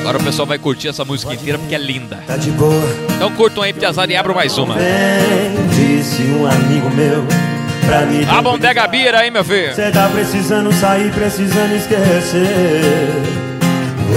[0.00, 2.22] Agora o pessoal vai curtir essa música inteira porque é linda.
[2.26, 2.88] Tá de boa.
[3.16, 4.76] Então curtam aí, piazada, e abram mais uma.
[5.70, 7.24] Disse um amigo meu,
[7.84, 9.74] pra me A Bondega Bira aí, meu filho.
[9.74, 12.46] Cê tá precisando sair, precisando esquecer.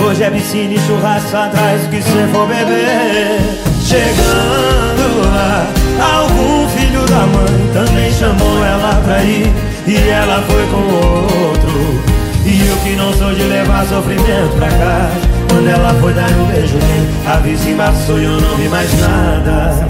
[0.06, 3.79] Hoje é piscina e churrasco atrás do que cê for beber.
[3.90, 5.66] Chegando lá,
[6.00, 9.52] algum filho da mãe também chamou ela pra ir.
[9.88, 12.00] E ela foi com outro.
[12.46, 15.10] E eu que não sou de levar sofrimento pra cá.
[15.50, 18.94] Quando ela foi dar um beijo nele, a vizinha embaçou e eu não vi mais
[19.00, 19.88] nada.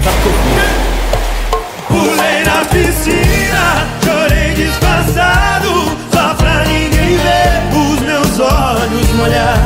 [1.86, 9.58] Pulei na piscina, chorei disfarçado, só pra ninguém ver os meus olhos molhar.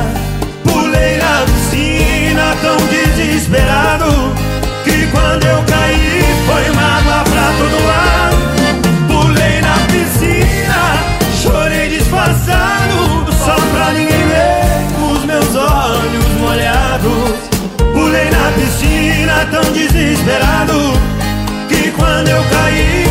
[0.64, 4.03] Pulei na piscina, tão desesperado,
[5.34, 8.36] quando eu caí foi mágoa pra todo lado.
[9.08, 10.78] Pulei na piscina,
[11.42, 17.50] chorei disfarçado, só pra ninguém ver os meus olhos molhados.
[17.78, 20.92] Pulei na piscina, tão desesperado.
[21.68, 23.03] Que quando eu caí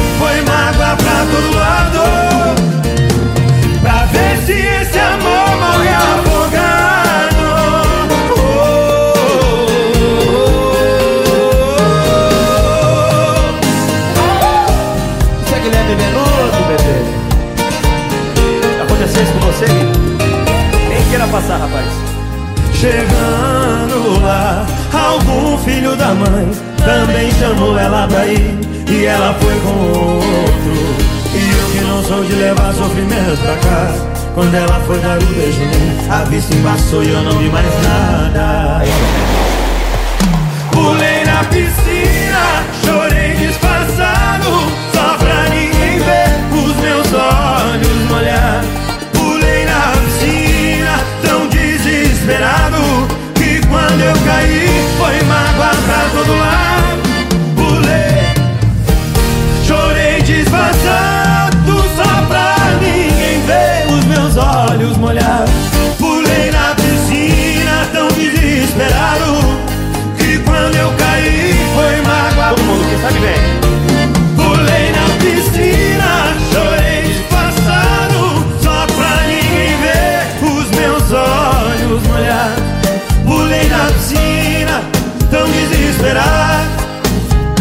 [21.34, 21.88] passar, rapaz
[22.75, 29.69] Chegando lá, algum filho da mãe também chamou ela pra ir e ela foi com
[29.69, 30.73] outro.
[31.34, 34.05] E eu que não sou de levar sofrimento pra casa.
[34.36, 35.61] Quando ela foi dar o beijo
[36.09, 38.81] a vista embaçou e eu não vi mais nada.
[40.71, 44.49] Pulei na piscina, chorei disfarçado,
[44.93, 47.52] só pra ninguém ver os meus olhos
[52.24, 52.78] desesperado
[53.36, 54.67] que quando eu caí
[54.97, 57.03] foi mágoa pra todo lado.
[57.55, 58.34] Pulei,
[59.67, 65.51] chorei desvazado só pra ninguém ver os meus olhos molhados.
[65.99, 69.59] Pulei na piscina tão desesperado
[70.17, 72.55] que quando eu caí foi mágoa.
[72.55, 73.42] Todo mundo que sabe bem.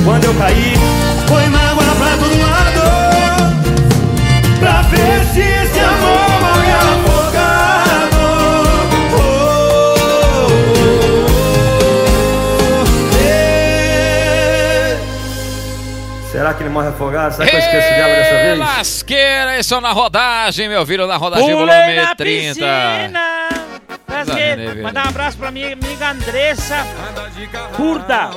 [0.05, 0.75] Quando eu caí,
[1.27, 2.83] foi mágoa pra todo lado.
[4.61, 8.19] Pra ver se esse amor vai afogado.
[9.15, 9.29] Oh, oh,
[16.27, 16.31] oh.
[16.31, 17.35] Será que ele morre afogado?
[17.35, 18.59] Será que eu esqueço dela dessa vez?
[18.59, 22.55] Lasqueira, isso é na rodagem, meu filho, na rodagem Pulei volume na 30.
[22.55, 23.22] Piscina.
[24.83, 24.95] Velho?
[24.95, 26.87] Mandar um abraço pra minha amiga Andressa
[27.77, 28.31] Curda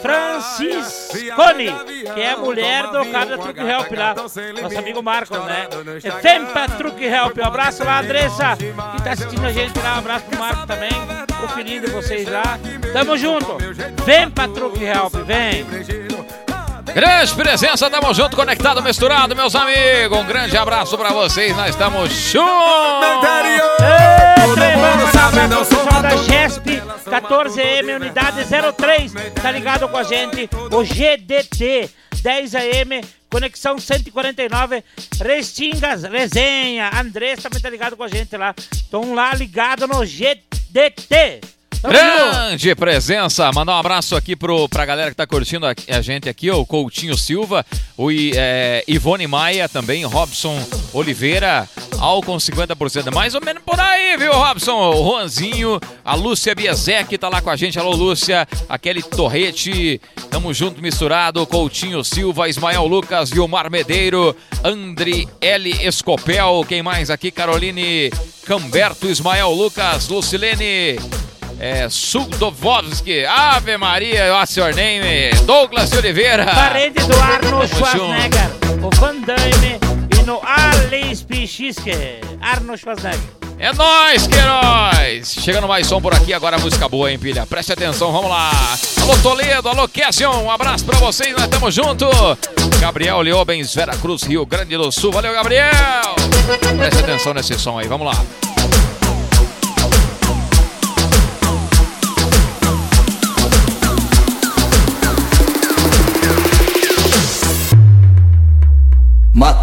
[0.00, 1.74] Franciscone,
[2.14, 4.14] que é mulher do cara da Truque Help lá.
[4.14, 5.68] Nosso amigo Marcos, né?
[6.02, 7.38] É Vem pra Truque Help.
[7.38, 9.96] Um abraço lá, Andressa, que tá assistindo a gente lá.
[9.96, 10.90] Um abraço pro Marco também,
[11.80, 12.58] de vocês lá.
[12.92, 13.56] Tamo junto.
[14.04, 15.66] Vem pra Truque Help, vem.
[16.94, 20.18] Grande presença, tamo junto, conectado, misturado, meus amigos.
[20.18, 22.48] Um grande abraço pra vocês, nós estamos juntos.
[24.78, 28.44] Abraço pro pessoal da GESP 14M, unidade
[28.76, 31.90] 03, tá ligado com a gente, o GDT
[32.22, 34.84] 10AM, conexão 149,
[35.20, 41.40] Restingas, Resenha, Andrés também tá ligado com a gente lá, estão lá ligado no GDT.
[41.82, 46.28] Grande presença, mandar um abraço aqui pro, pra galera que tá curtindo a, a gente
[46.28, 47.64] aqui, o Coutinho Silva,
[47.96, 50.58] o I- é, Ivone Maia também, Robson
[50.92, 51.68] Oliveira,
[51.98, 54.72] álcool 50%, mais ou menos por aí, viu, Robson?
[54.90, 60.00] O Juanzinho, a Lúcia Biezek tá lá com a gente, alô Lúcia, aquele Torrete,
[60.30, 65.70] tamo junto misturado, Coutinho Silva, Ismael Lucas, Vilmar Medeiro, Andri L.
[65.86, 67.30] Escopel, quem mais aqui?
[67.30, 68.10] Caroline
[68.44, 70.98] Camberto, Ismael Lucas, Lucilene
[71.58, 75.30] é, Suldovovski, Ave Maria, what's your name?
[75.44, 76.44] Douglas de Oliveira.
[76.46, 77.76] Parente do Arno junto.
[77.76, 78.50] Schwarzenegger,
[78.82, 79.78] o Van Damme
[80.16, 83.38] e no Alice Pichiske, Arno Schwarzenegger.
[83.60, 85.34] É nóis, Queiroz!
[85.42, 87.44] Chegando mais som por aqui, agora música boa, hein, pilha?
[87.44, 88.52] Preste atenção, vamos lá!
[89.02, 92.08] Alô, Toledo, alô, Cassion, um abraço pra vocês, nós estamos juntos!
[92.80, 95.72] Gabriel Leobens, Vera Cruz, Rio Grande do Sul, valeu, Gabriel!
[96.78, 98.47] Preste atenção nesse som aí, vamos lá!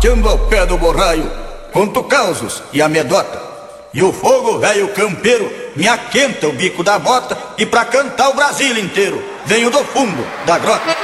[0.06, 1.32] Mateando ao pé do borraio,
[1.74, 3.42] conto causos e amedota.
[3.92, 7.36] E o fogo velho campeiro me aquenta o bico da bota.
[7.58, 10.96] E pra cantar o Brasil inteiro, venho do fundo da grota.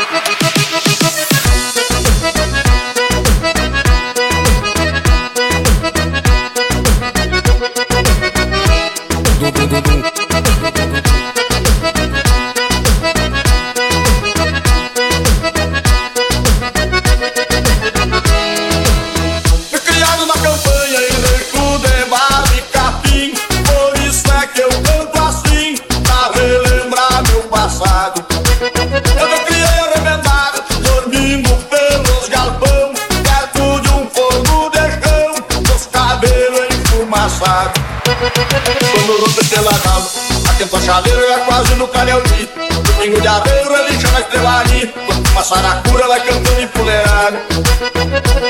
[38.91, 40.07] Quando rompe pela calma
[40.49, 42.49] Aquento a chaleira é quase no calhauti
[42.83, 44.93] Domingo de aveiro ele chama estrelaria
[45.31, 47.37] uma saracura vai cantando empoleirado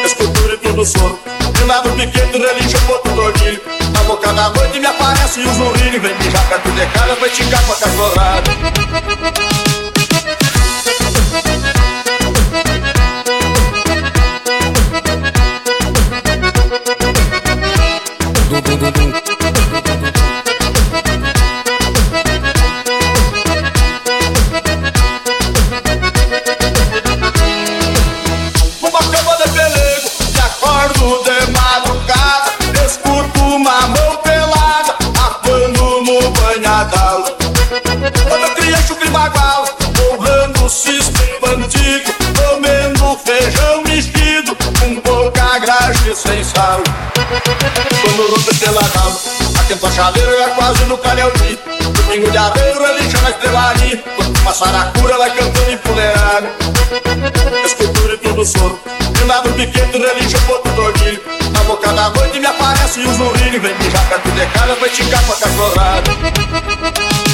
[0.03, 1.19] Escultura e tudo soro
[1.53, 3.61] De lado pequeno relincha o ponto do orgulho
[3.93, 6.01] Na boca da noite me aparece um zurrilho.
[6.01, 9.70] Vem mijar perto de casa, vai ticar com a cachorrada
[50.01, 51.59] a chaleira é quase no calhauti
[51.93, 56.49] Domingo de aveiro ele chama estrelaria Quando uma saracura vai cantando empoleirada
[57.63, 58.79] Escultura e tudo soro
[59.11, 61.21] De lado pequeno relincha o ponto do orgulho
[61.53, 65.33] Na boca da noite me aparece um zurrilho Vem mijar perto de casa, vai com
[65.33, 67.30] a cachorrada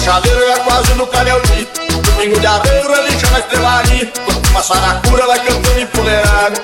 [0.00, 1.68] chaleira é quase no calhauti
[2.02, 4.12] Domingo de aveiro ele chama estrelaria.
[4.24, 6.62] Quando uma saracura vai cantando empoleirada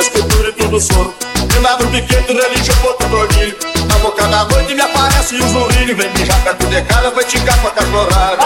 [0.00, 1.14] Escultura e tudo do soro.
[1.50, 3.56] Filmado no piquete, religião, ponto do orgulho.
[3.88, 5.96] Na boca da noite me aparece um zurrilho.
[5.96, 8.36] Vem mijar perto de casa, vai te com a cachorrada.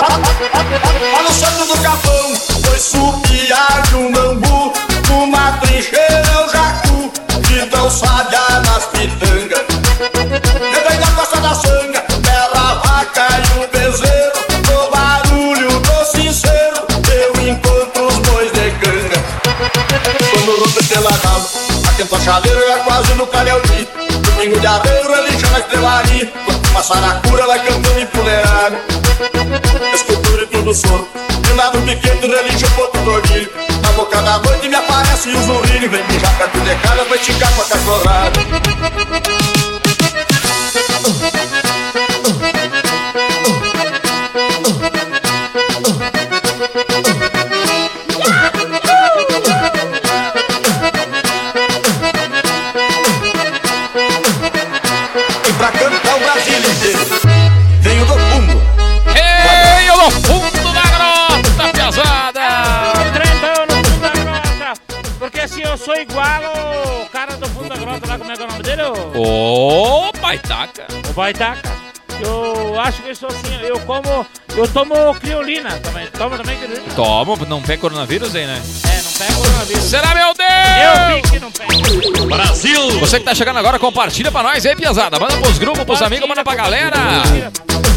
[1.12, 4.72] Lá no centro do capão Foi supiar de um bambu
[5.08, 6.29] Numa trincheira
[22.20, 23.88] A chaleira é quase no calhauti.
[24.20, 28.76] Domingo de aveiro, religião na estrelaria Quando uma saracura vai cantando empoleirado
[29.94, 31.08] Escultura e tudo soro
[31.44, 33.50] Filmado no piquete, religião, ponto do orgulho
[33.82, 37.32] Na boca da noite me aparece um zurrilho Vem mijar perto de casa, vai te
[37.32, 39.59] com a cachorrada
[69.10, 69.24] o nome dele?
[69.26, 70.86] O, Ô, baitaca!
[71.14, 71.90] Baitaca.
[72.22, 76.06] Eu acho que eu sou assim, eu como, eu tomo criolina também.
[76.08, 76.82] Toma também criolina?
[76.94, 78.60] Toma, não pega coronavírus aí, né?
[78.84, 79.82] É, não pega coronavírus.
[79.84, 80.50] Será, meu Deus?
[80.84, 82.26] Eu vi que não pega.
[82.26, 83.00] Brasil!
[83.00, 85.18] Você que tá chegando agora, compartilha pra nós aí, piazada.
[85.18, 86.96] Manda pros grupos, pros amigos, manda pra galera.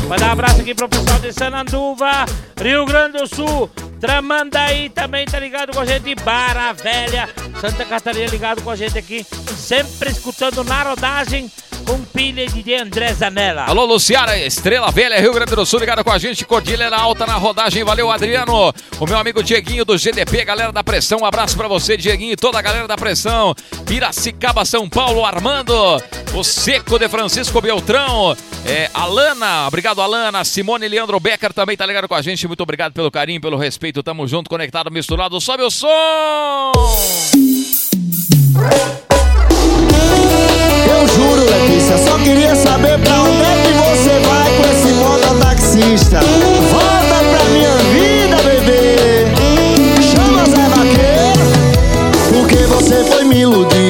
[0.07, 2.26] Mandar um abraço aqui pro pessoal de Sananduva,
[2.61, 3.70] Rio Grande do Sul,
[4.04, 7.30] Tramandaí também tá ligado com a gente, Barra Velha,
[7.62, 9.26] Santa Catarina ligado com a gente aqui,
[9.56, 11.49] sempre escutando na rodagem
[11.86, 13.65] com pilha de André Zanella.
[13.65, 16.45] Alô, Luciana, Estrela Velha, Rio Grande do Sul, ligado com a gente.
[16.45, 17.84] Cordilheira Alta na rodagem.
[17.84, 18.73] Valeu, Adriano.
[18.99, 21.19] O meu amigo Dieguinho do GDP, galera da Pressão.
[21.19, 23.53] Um abraço pra você, Dieguinho, e toda a galera da Pressão.
[23.86, 25.73] Piracicaba, São Paulo, Armando.
[26.34, 28.36] O Seco de Francisco Beltrão.
[28.65, 30.43] É, Alana, obrigado, Alana.
[30.43, 32.47] Simone Leandro Becker também tá ligado com a gente.
[32.47, 34.01] Muito obrigado pelo carinho, pelo respeito.
[34.01, 35.39] Tamo junto, conectado, misturado.
[35.41, 36.71] Sobe o som!
[41.03, 41.32] Eu juro,
[41.97, 46.20] Só queria saber pra onde é que você vai com esse mototaxista.
[46.72, 49.28] Volta pra minha vida, bebê.
[50.01, 51.45] Chama Zé Vaqueiro,
[52.30, 53.82] porque você foi me iludir.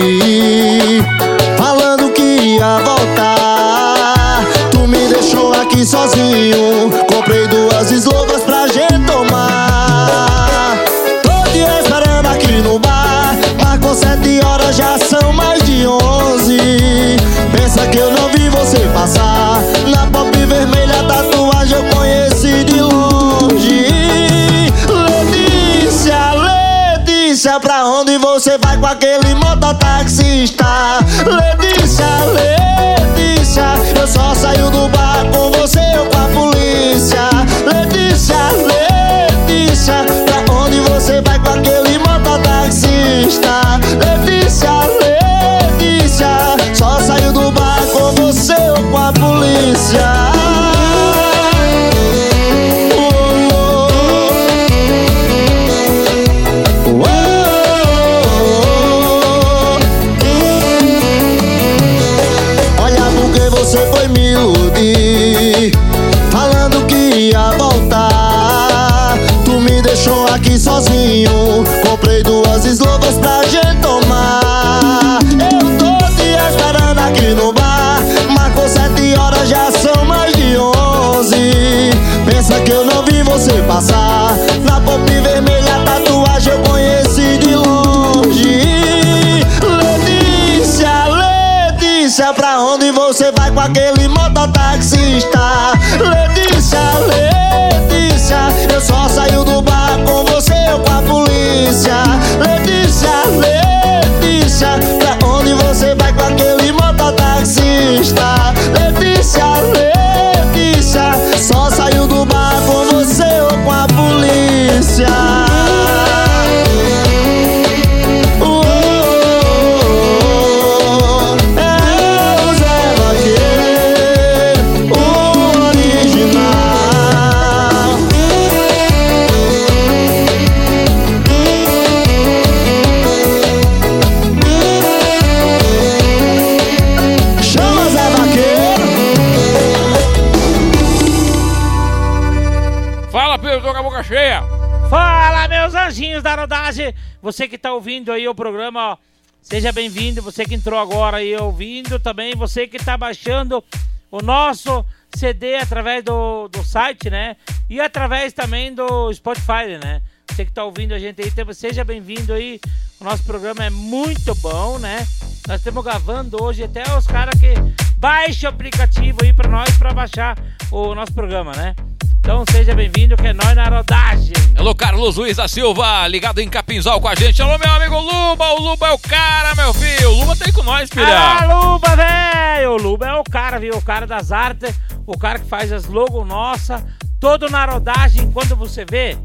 [147.24, 148.98] Você que tá ouvindo aí o programa, ó,
[149.44, 153.62] Seja bem-vindo, você que entrou agora aí ouvindo também, você que está baixando
[154.10, 157.36] o nosso CD através do, do site, né?
[157.70, 160.02] E através também do Spotify, né?
[160.30, 162.58] Você que está ouvindo a gente aí, então, seja bem-vindo aí.
[163.02, 165.06] O nosso programa é muito bom, né?
[165.46, 167.54] Nós estamos gravando hoje até os caras que
[167.98, 170.38] baixam o aplicativo aí para nós para baixar
[170.72, 171.76] o nosso programa, né?
[172.24, 174.32] Então seja bem-vindo, que é nós na rodagem.
[174.56, 177.42] Alô, Carlos Luiz da Silva, ligado em Capinzal com a gente.
[177.42, 180.10] Alô, meu amigo Luba, o Luba é o cara, meu filho.
[180.10, 181.06] O Luba tá aí com nós, filha.
[181.06, 182.72] Ah, Luba, velho!
[182.72, 183.76] O Luba é o cara, viu?
[183.76, 184.74] O cara das artes,
[185.06, 186.86] o cara que faz as logos nossa,
[187.20, 188.32] todo na rodagem.
[188.32, 189.18] Quando você vê,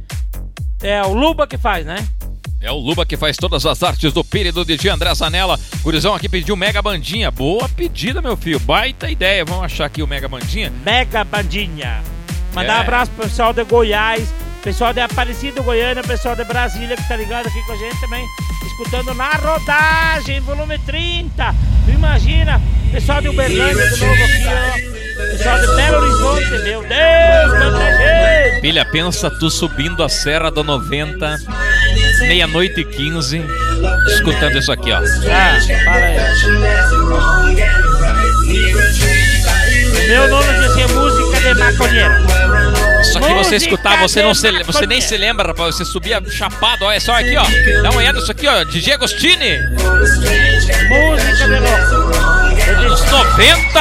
[0.82, 2.04] é o Luba que faz, né?
[2.60, 5.56] É o Luba que faz todas as artes do Pire do DJ André Zanella.
[5.82, 7.30] Gurizão aqui pediu Mega Bandinha.
[7.30, 8.58] Boa pedida, meu filho.
[8.58, 9.44] Baita ideia.
[9.44, 10.72] Vamos achar aqui o Mega Bandinha.
[10.84, 12.17] Mega Bandinha.
[12.54, 12.76] Mandar É.
[12.78, 14.28] um abraço pro pessoal de Goiás,
[14.62, 18.26] pessoal de Aparecido Goiânia, pessoal de Brasília que tá ligado aqui com a gente também,
[18.66, 21.54] escutando na rodagem, volume 30.
[21.84, 22.60] Tu imagina,
[22.92, 24.98] pessoal de Uberlândia de novo aqui, ó.
[25.32, 28.60] Pessoal de Belo Horizonte, meu Deus, quanta gente!
[28.60, 31.38] Filha, pensa tu subindo a Serra do 90,
[32.20, 33.42] meia-noite e 15,
[34.14, 34.98] escutando isso aqui, ó.
[34.98, 36.18] Ah, fala aí.
[40.08, 40.67] Meu nome diz
[41.54, 42.14] de maconheiro.
[43.00, 45.76] Isso aqui você escutar, você, não se, você nem se lembra, rapaz.
[45.76, 47.44] Você subia chapado, olha só aqui, ó.
[47.82, 48.64] Dá uma olhada nisso aqui, ó.
[48.64, 49.58] DJ Agostini.
[49.70, 52.18] Música de louco.
[52.68, 53.80] Anos 90?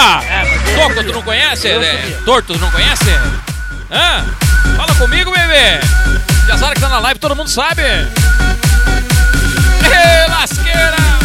[0.76, 1.68] Toco, tu não conhece?
[1.68, 3.09] É, torto, tu não conhece?
[3.91, 4.26] Hã?
[4.78, 5.80] Fala comigo, bebê.
[6.45, 7.82] Piazada que tá na live, todo mundo sabe.
[9.84, 11.16] Ê, lasqueira!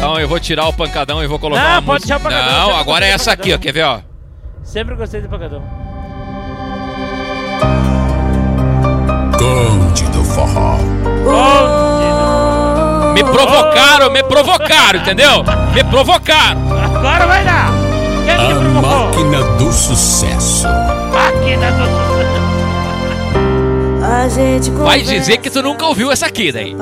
[0.00, 2.68] Então eu vou tirar o pancadão e vou colocar Não, uma pode tirar o pancadão,
[2.70, 3.58] Não, agora é do essa aqui, ó.
[3.58, 4.00] Quer ver, ó?
[4.64, 5.62] Sempre gostei de pancadão.
[9.38, 10.78] Conde do Forró.
[13.12, 15.44] Me provocaram, me provocaram, entendeu?
[15.74, 16.60] Me provocaram.
[16.82, 17.70] Agora vai dar.
[18.24, 19.06] Quem A que provocou?
[19.06, 20.66] máquina do sucesso.
[21.12, 21.84] Máquina do
[24.02, 26.74] A gente Vai dizer que tu nunca ouviu essa aqui, daí.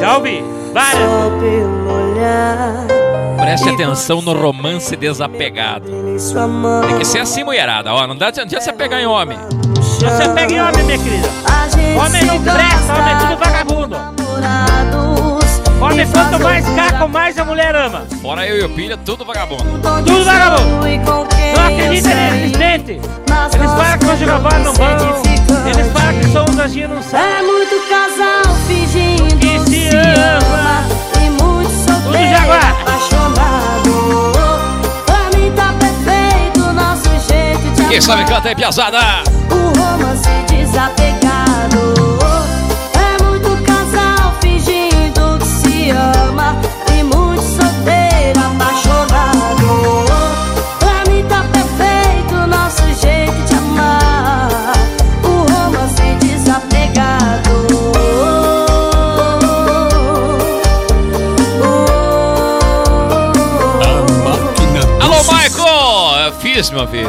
[0.00, 0.42] Já ouvi.
[0.78, 1.10] Várias.
[3.36, 5.90] Preste atenção no romance desapegado.
[6.86, 7.92] Tem que ser assim, mulherada.
[7.92, 9.36] Ó, não dá não adianta você pegar em homem.
[9.74, 11.28] Você pega em homem, minha querida.
[11.74, 13.96] Gente Homem não presta, homem é tudo vagabundo.
[15.80, 18.06] Homem, quanto mais caco, mais a mulher ama.
[18.22, 19.64] Fora eu e o Pilha, tudo vagabundo.
[20.06, 20.86] Tudo vagabundo.
[21.56, 23.00] Não acredita neles.
[23.28, 24.92] Mas Eles falam que bola, não vão.
[24.92, 25.70] edificante.
[25.70, 27.18] Eles falam que são uns anjinhos, não são.
[27.18, 28.37] É muito casal
[28.68, 30.84] fingindo Que se ama.
[31.24, 32.76] E muito solteiro Jaguar.
[32.82, 34.32] apaixonado
[35.06, 38.98] Pra mim tá perfeito nosso jeito de Quem sabe canta aí, piazada.
[39.50, 41.27] O romance desapegado
[66.58, 67.08] Meu filho.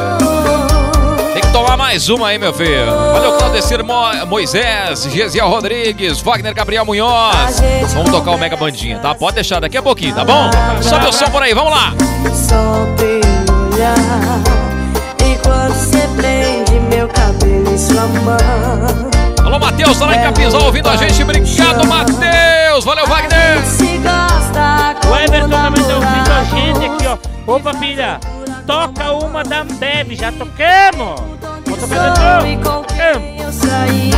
[1.32, 2.86] Tem que tomar mais uma aí, meu filho.
[2.86, 3.94] Valeu, Claudecir Mo
[4.28, 7.60] Moisés, Gesiel Rodrigues, Wagner Gabriel Munhoz.
[7.92, 9.12] Vamos tocar o Mega Bandinha, tá?
[9.12, 10.48] Pode deixar daqui a pouquinho, tá bom?
[10.80, 11.92] Sobe o som por aí, vamos lá.
[12.32, 13.96] Só pelo olhar
[15.18, 18.36] E quando você prende meu cabelo em sua mão
[19.44, 21.20] Alô, Matheus, tá lá em Capinzal ouvindo a gente.
[21.24, 22.84] Obrigado, Matheus.
[22.84, 23.58] Valeu, Wagner.
[25.10, 27.18] O Everton também tá ouvindo a gente aqui, ó.
[27.52, 28.20] Opa, filha,
[28.70, 30.30] toca uma da Ambev, já
[30.96, 31.36] novo.
[32.62, 34.12] com quem eu saí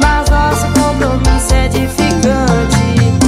[0.00, 3.25] Mas nosso compromisso é edificante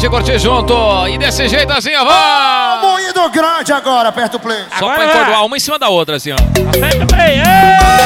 [0.00, 0.74] gente curtir junto.
[1.08, 2.90] E desse jeito assim, ó, vamos!
[2.90, 4.64] Moído grande agora, aperta o play.
[4.78, 6.36] Só pra Agora- encordoar uma em cima da outra, assim, ó.
[6.36, 7.38] Aperta o play.
[7.38, 8.00] Ê!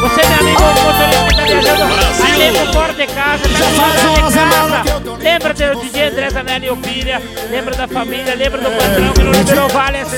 [0.00, 1.82] Você, meu amigo motorista que tá viajando
[2.24, 4.82] aí dentro, fora de casa, tá fora de casa.
[5.22, 9.32] Lembra do DJ André Zanelli e Opília, lembra da família, lembra do patrão que não
[9.32, 10.16] liberou Vale SC,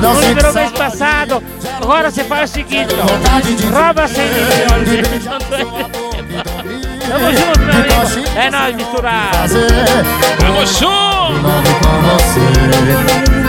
[0.00, 1.42] não liberou mês passado.
[1.82, 4.24] Agora você faz o seguinte, ó, rouba sem
[7.12, 7.92] Tamo junto, meu amigo.
[8.34, 9.54] É nóis, misturado.
[10.38, 10.92] Tamo junto!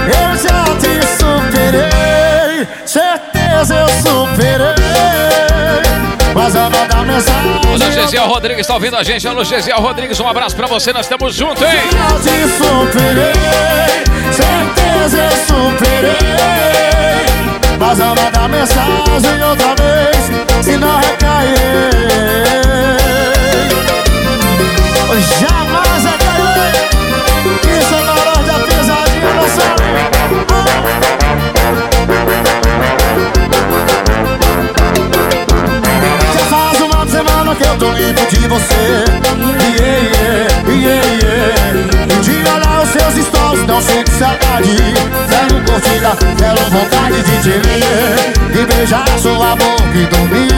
[0.06, 4.76] Eu já te superei, certeza eu superei.
[6.36, 7.62] Mas eu vou dar mensagem.
[7.66, 9.26] Alô, Gesiel Rodrigues tá ouvindo a gente.
[9.26, 10.92] Alô, Gesiel Rodrigues, um abraço pra você.
[10.92, 11.70] Nós estamos juntos, hein?
[12.10, 13.34] Eu te superei,
[14.34, 16.18] certeza eu superei.
[17.80, 20.32] Mas eu vou dar mensagem outra vez,
[20.66, 21.94] se não recairei.
[25.40, 26.74] Jamais recairei.
[27.78, 29.84] Isso é valor da pesadinha, não sabe?
[36.34, 38.84] Já faz uma semana que eu tô livre de você.
[39.80, 40.10] Yeah,
[40.68, 44.76] yeah, yeah, de olhar os seus stories não sinto saudade.
[45.30, 48.62] Zero curtida, zero vontade de te ver.
[48.62, 50.53] E beijar sua boca e dormir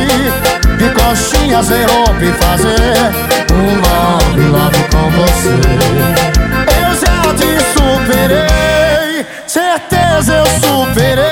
[1.06, 2.95] coxinha sem roupa e fazer
[3.53, 5.56] Um love, love com você.
[6.82, 11.26] Eu já te superei Certeza eu superei.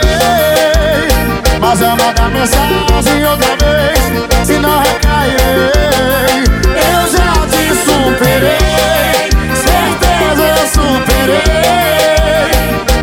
[1.60, 4.00] Mas eu mandar mensagem outra vez
[4.46, 6.44] Se não recairei.
[6.76, 11.44] Eu já te superei Certeza eu superei.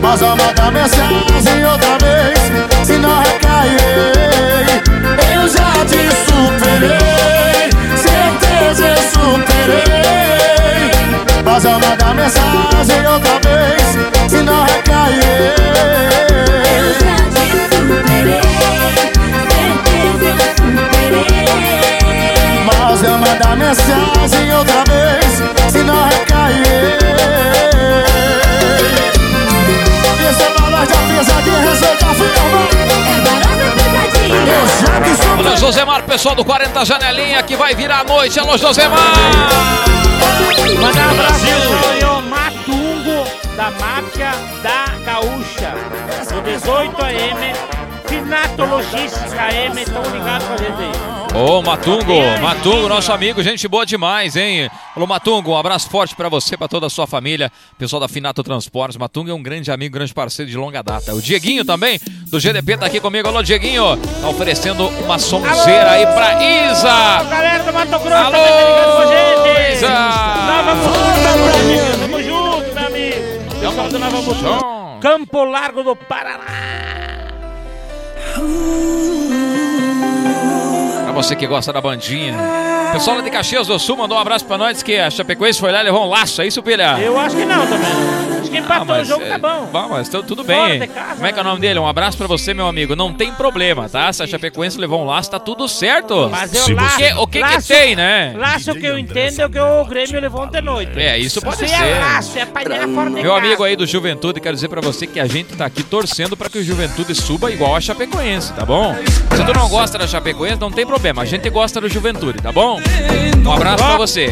[0.00, 2.38] Mas eu mandar mensagem outra vez
[2.86, 3.40] Se não recairei
[5.80, 10.90] já te superei Certeza eu superei.
[11.44, 15.54] Mas eu mandar mensagem outra vez Se não recairei
[22.66, 27.69] Mas eu mandar mensagem outra vez Se não recair
[31.11, 32.90] é da pesadinha Receita firma
[34.46, 38.38] Eu já que sou Alô, Josemar, pessoal do 40 Janelinha que vai virar a noite.
[38.38, 38.98] Alô, Josemar!
[40.80, 43.24] Mandar um abraço pessoal ao Matungo
[43.56, 44.32] da Máfia
[44.62, 45.74] da Gaúcha.
[46.34, 47.52] No 18 AM,
[48.30, 51.36] Finato Logística AM, estão ligados com a gente aí.
[51.36, 54.70] Ô, Matungo, Matungo, nosso amigo, gente boa demais, hein?
[54.94, 58.44] Alô, Matungo, um abraço forte pra você, pra toda a sua família, pessoal da Finato
[58.44, 58.96] Transportes.
[58.96, 61.12] Matungo é um grande amigo, grande parceiro de longa data.
[61.12, 63.26] O Dieguinho também, do GDP, tá aqui comigo.
[63.26, 67.24] Alô, Dieguinho, tá oferecendo uma sonzeira aí pra Isa.
[67.28, 69.72] Galera do Mato Grosso, Alô, também tá ligado com a gente.
[69.72, 69.88] Isa.
[70.46, 73.60] Nova Mutum, tamo junto, meu amigo.
[73.60, 75.00] Pessoal do Nova Mutum.
[75.00, 77.09] Campo Largo do Paraná.
[78.34, 79.29] Pra
[81.22, 82.34] você que gosta da bandinha.
[82.92, 85.70] Pessoal lá de Caxias do Sul mandou um abraço pra nós que a Chapecoense foi
[85.70, 86.98] lá e levou um laço, é isso, Pilha?
[87.00, 87.88] Eu acho que não também.
[88.40, 89.68] Acho que empatou mas, o jogo, é, tá bom.
[89.70, 90.88] Bom, mas tu- tudo Fora bem.
[90.88, 91.78] casa, Como é que é o nome dele?
[91.78, 92.96] Um abraço pra você, meu amigo.
[92.96, 94.12] Não tem problema, tá?
[94.12, 96.28] Se a Chapecoense levou um laço, tá tudo certo.
[96.32, 98.34] Mas eu o laço, que, o que, que tem, né?
[98.36, 100.98] Laço que eu entendo é o que o Grêmio levou ontem à noite.
[100.98, 101.80] É, isso pode Isso ser.
[101.84, 103.46] é laço, é apanhar fora de Meu casa.
[103.46, 106.48] amigo aí do Juventude, quero dizer pra você que a gente tá aqui torcendo pra
[106.48, 108.96] que o Juventude suba igual a Chapecoense, tá bom?
[109.36, 111.09] Se tu não gosta da Chapecoense, não tem problema.
[111.18, 112.80] A gente gosta do Juventude, tá bom?
[113.44, 114.30] Um abraço pra você.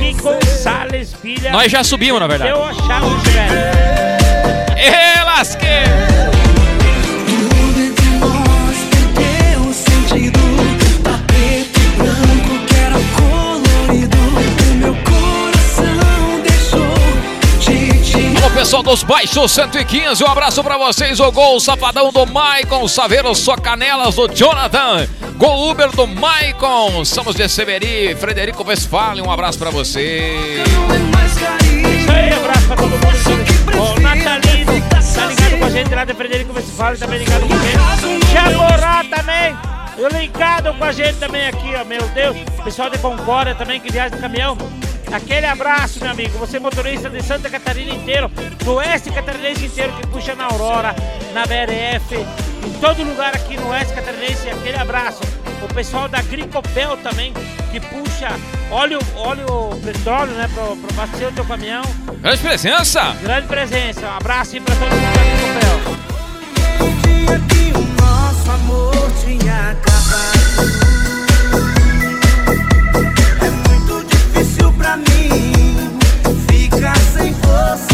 [1.51, 2.51] Nós já subimos, na verdade.
[2.51, 3.11] Eu achava o.
[4.77, 5.29] Ê, o
[18.47, 21.21] o pessoal dos Baixos 115, um abraço pra vocês.
[21.21, 25.07] O gol safadão do Maicon, Saveiro Socanelas do Jonathan.
[25.39, 27.05] Gol Uber do Maicon.
[27.05, 30.33] Somos de Severi, Frederico Westphalen, um abraço pra você.
[31.31, 33.07] Isso aí, abraço pra todo mundo.
[33.97, 37.59] O Natalino tá ligado com a gente lá de Frederico Westphalen, também ligado com a
[37.59, 38.27] gente.
[38.33, 39.57] Jaborá também.
[39.97, 42.37] Eu ligado com a gente também aqui, ó, meu Deus.
[42.65, 44.59] Pessoal de Concórdia também que viaja de caminhão.
[45.13, 46.39] Aquele abraço, meu amigo.
[46.39, 48.31] Você motorista de Santa Catarina inteiro,
[48.65, 50.95] do oeste catarinense inteiro que puxa na Aurora,
[51.33, 54.49] na BRF, em todo lugar aqui no oeste catarinense.
[54.51, 55.21] Aquele abraço.
[55.63, 57.33] O pessoal da Gricopel também,
[57.73, 58.29] que puxa
[58.71, 61.83] óleo, óleo petróleo, né, pro, pro abastecer o teu caminhão.
[62.21, 63.17] Grande presença.
[63.23, 64.07] Grande presença.
[64.07, 65.99] Um abraço aí pra todo mundo da Gricopel.
[67.03, 70.78] dia que o nosso amor tinha acabado.
[77.19, 77.88] sem força.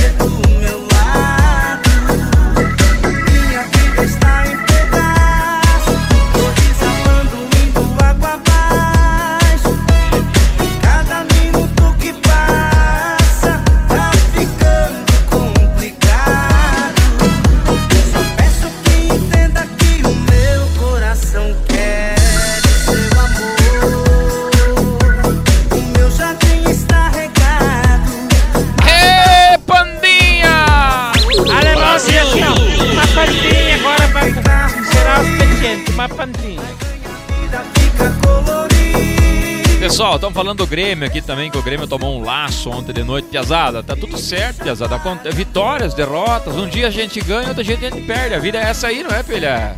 [39.94, 43.04] Pessoal, estamos falando do Grêmio aqui também, que o Grêmio tomou um laço ontem de
[43.04, 43.80] noite, piazada.
[43.80, 45.00] Tá tudo certo, piazada.
[45.30, 46.56] Vitórias, derrotas.
[46.56, 48.34] Um dia a gente ganha, outro dia a gente perde.
[48.34, 49.76] A vida é essa aí, não é, filha?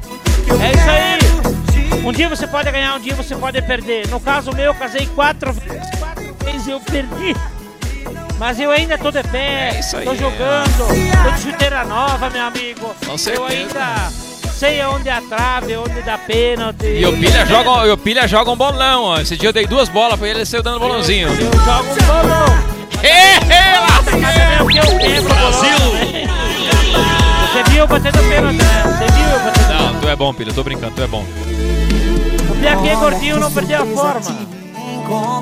[0.49, 2.03] É isso aí.
[2.03, 4.09] Um dia você pode ganhar, um dia você pode perder.
[4.09, 7.37] No caso meu, eu casei quatro vezes, quatro vezes eu perdi.
[8.39, 10.17] Mas eu ainda tô de pé, É isso aí, tô é.
[10.17, 12.97] jogando, tô de chuteira nova, meu amigo.
[13.05, 13.49] Com eu certeza.
[13.49, 14.26] ainda
[14.57, 16.87] sei onde é a trave, onde dá pênalti.
[16.87, 19.21] E o Pilha joga, e o Pilha joga um bolão, ó.
[19.21, 21.29] Esse dia eu dei duas bolas pra ele, ele saiu dando bolãozinho.
[21.29, 22.77] Eu jogo um bolão.
[25.23, 25.79] Brasil!
[27.53, 28.83] Você viu eu batendo pênalti, né?
[28.85, 31.25] Você viu eu batendo Não, tu é bom, Pilha, tô brincando, tu é bom.
[32.51, 34.56] O Piaquê gordinho não perdeu a forma.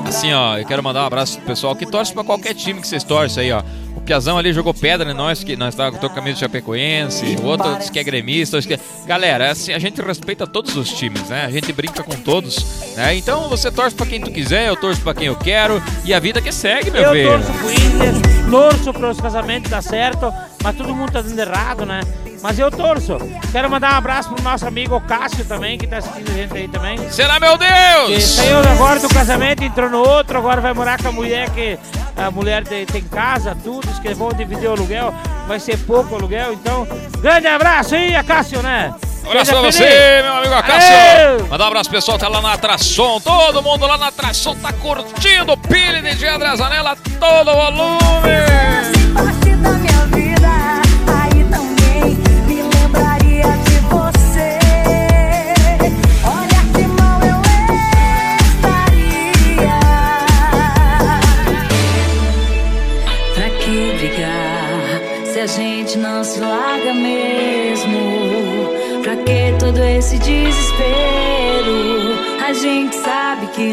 [0.07, 2.87] Assim, ó, eu quero mandar um abraço pro pessoal que torce pra qualquer time que
[2.87, 3.63] vocês torcem aí, ó.
[3.95, 7.25] O Piazão ali jogou pedra em nós, que nós tava com a camisa de Chapecoense,
[7.41, 8.79] o outro disse que é gremista, que...
[9.07, 11.45] Galera, assim, a gente respeita todos os times, né?
[11.45, 13.15] A gente brinca com todos, né?
[13.15, 16.19] Então você torce pra quem tu quiser, eu torço pra quem eu quero, e a
[16.19, 17.29] vida que segue, meu Eu filho.
[17.31, 20.31] torço pro Inter, torço para os casamentos dar certo,
[20.63, 22.01] mas todo mundo tá dando errado, né?
[22.41, 23.17] Mas eu torço.
[23.51, 26.67] Quero mandar um abraço pro nosso amigo Cássio também, que tá assistindo a gente aí
[26.67, 27.09] também.
[27.11, 27.65] Será, meu Que
[28.07, 28.23] Deus?
[28.23, 31.77] saiu agora do casamento, entrou no outro, agora vai morar com a mulher que
[32.15, 35.13] a mulher tem casa, tudo, que vão dividir o aluguel,
[35.47, 36.87] vai ser pouco aluguel, então.
[37.19, 38.93] Grande abraço aí, a Cássio, né?
[39.25, 39.75] Um pra feliz.
[39.75, 40.53] você, meu amigo!
[40.53, 41.47] Acácio.
[41.49, 43.19] Mandar um abraço pro pessoal que tá lá na Atração.
[43.19, 47.95] Todo mundo lá na Atração tá curtindo o Pile de Dia da Zanela, todo volume.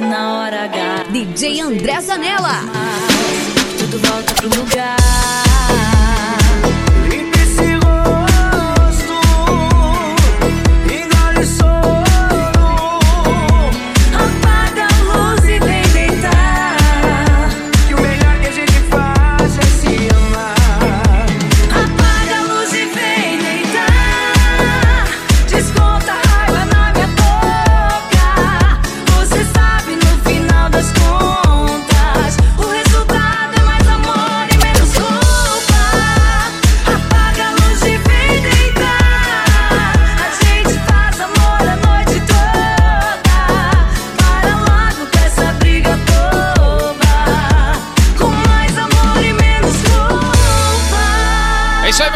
[0.09, 2.65] Na hora H DJ André Zanella.
[3.79, 5.02] tudo volta pro lugar.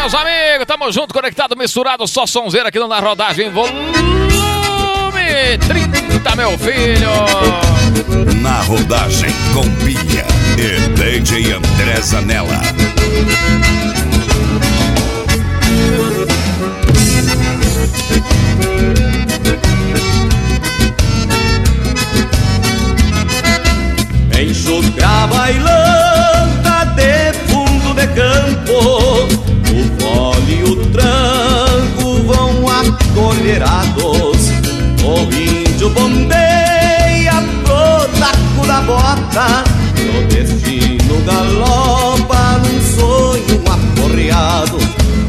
[0.07, 0.65] Meus amigos.
[0.65, 3.49] Tamo junto, conectado, misturado, só sonzeira aqui no na rodagem.
[3.49, 3.73] Volume
[5.67, 7.09] 30, meu filho.
[8.41, 10.25] Na rodagem com pilha
[10.57, 12.61] e DJ André Zanella.
[24.39, 28.96] Enxugar bailanta de fundo de campo
[35.03, 37.33] O índio bombeia
[37.63, 39.63] pro taco da bota
[40.17, 44.77] O destino galopa num sonho aporreado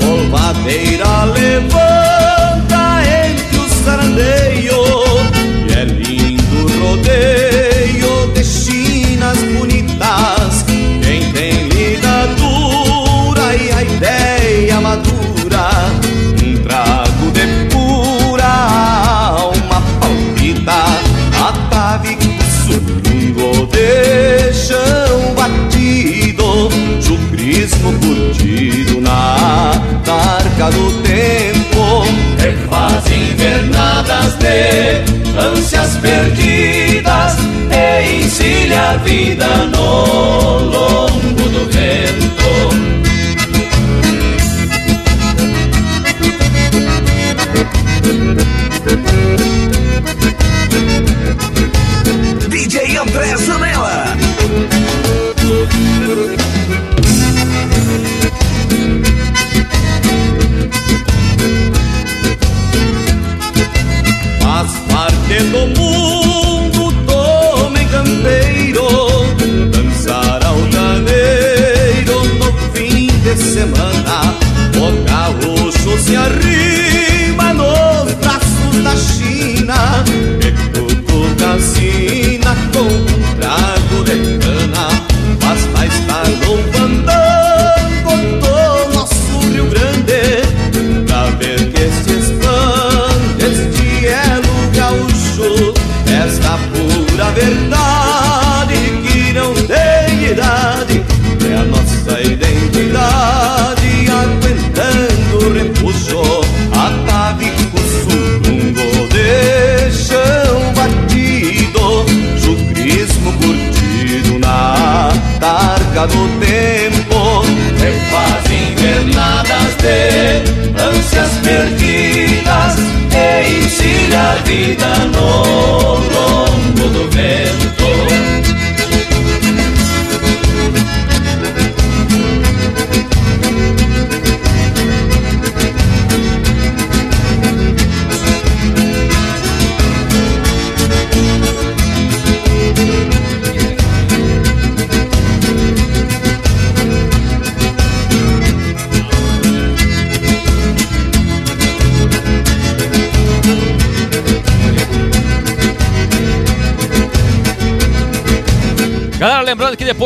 [0.00, 4.47] Polvadeira levanta entre os sarandeios
[27.88, 29.72] Chucrismo curtido na
[30.04, 32.04] tarca do tempo.
[32.38, 37.36] Refazem invernadas de ânsias perdidas
[37.70, 42.27] E encilha a vida no lombo do vento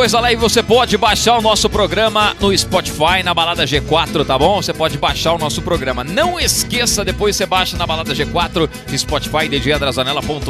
[0.02, 4.36] depois da live você pode baixar o nosso programa no Spotify, na Balada G4, tá
[4.36, 4.60] bom?
[4.60, 6.02] Você pode baixar o nosso programa.
[6.02, 10.42] Não esqueça, depois você baixa na Balada G4, Spotify, djadrazanella.com.br.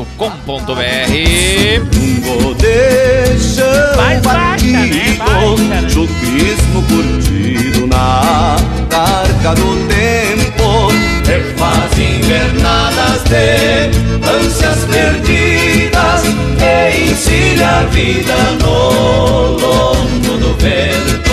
[2.24, 3.92] Lungo de chão
[4.22, 8.56] batido Chucrismo curtido na
[8.88, 10.41] targa do tempo
[11.32, 13.88] Refaz invernadas de
[14.28, 16.24] ânsias perdidas
[16.60, 21.32] E ensina a vida no longo do vento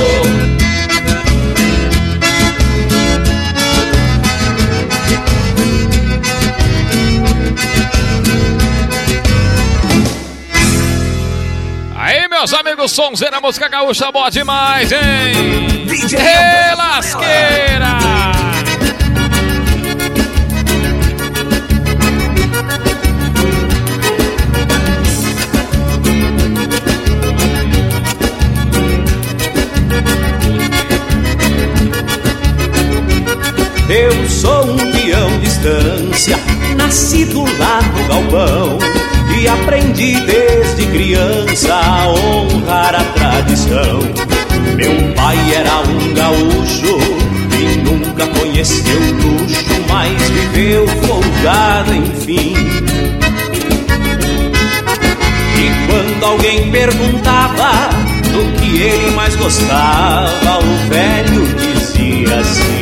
[11.97, 15.89] Aí, meus amigos, sonzeira, música gaúcha, boa demais, hein?
[16.17, 17.99] Relasqueira!
[33.99, 36.39] Eu sou um peão de estância,
[36.77, 38.79] nascido lá no galpão
[39.37, 43.99] E aprendi desde criança a honrar a tradição.
[44.77, 46.97] Meu pai era um gaúcho
[47.59, 52.53] e nunca conheceu luxo Mas viveu folgado enfim.
[55.57, 57.89] E quando alguém perguntava
[58.31, 62.78] do que ele mais gostava O velho dizia assim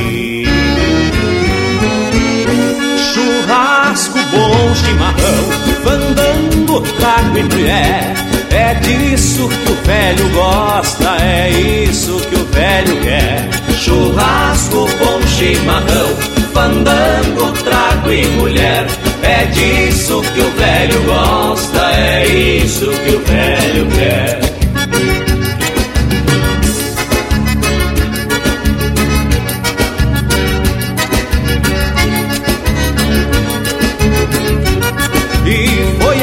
[4.78, 5.44] chimarrão,
[5.84, 8.14] fandango, trago e mulher.
[8.50, 13.50] É disso que o velho gosta, é isso que o velho quer.
[13.78, 16.16] Churrasco, bom chimarrão,
[16.54, 18.88] fandango, trago e mulher.
[19.22, 24.47] É disso que o velho gosta, é isso que o velho quer.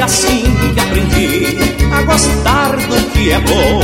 [0.04, 0.44] Assim
[0.74, 1.58] que aprendi
[1.90, 3.80] a gostar do que é bom,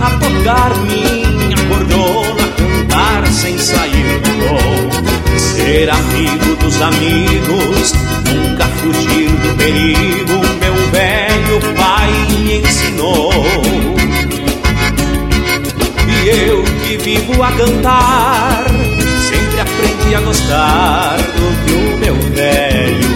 [0.00, 7.92] a tocar minha cordona, cantar sem sair do tom, ser amigo dos amigos,
[8.26, 10.40] nunca fugir do perigo.
[10.60, 13.32] Meu velho pai me ensinou.
[16.08, 18.64] E eu que vivo a cantar,
[19.28, 23.15] sempre aprendi a gostar do que o meu velho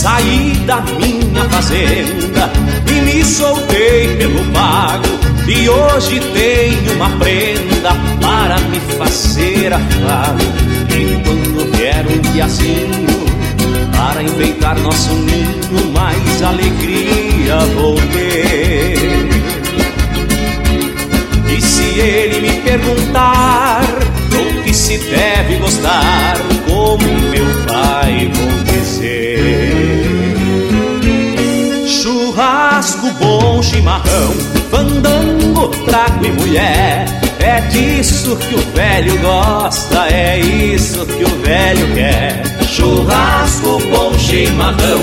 [0.00, 2.50] Saí da minha fazenda
[2.90, 5.04] e me soltei pelo pago.
[5.46, 10.40] E hoje tenho uma prenda para me fazer afago.
[10.88, 13.06] E quando vier um diazinho
[13.94, 19.28] para enfeitar nosso ninho, mais alegria vou ter.
[21.54, 23.82] E se ele me perguntar
[24.70, 26.36] deve se deve gostar,
[26.68, 30.06] como meu pai vou dizer.
[31.88, 34.32] Churrasco bom, chimarrão,
[34.70, 37.04] fandango, trago e mulher.
[37.40, 42.42] É disso que o velho gosta, é isso que o velho quer.
[42.68, 45.00] Churrasco bom, chimarrão,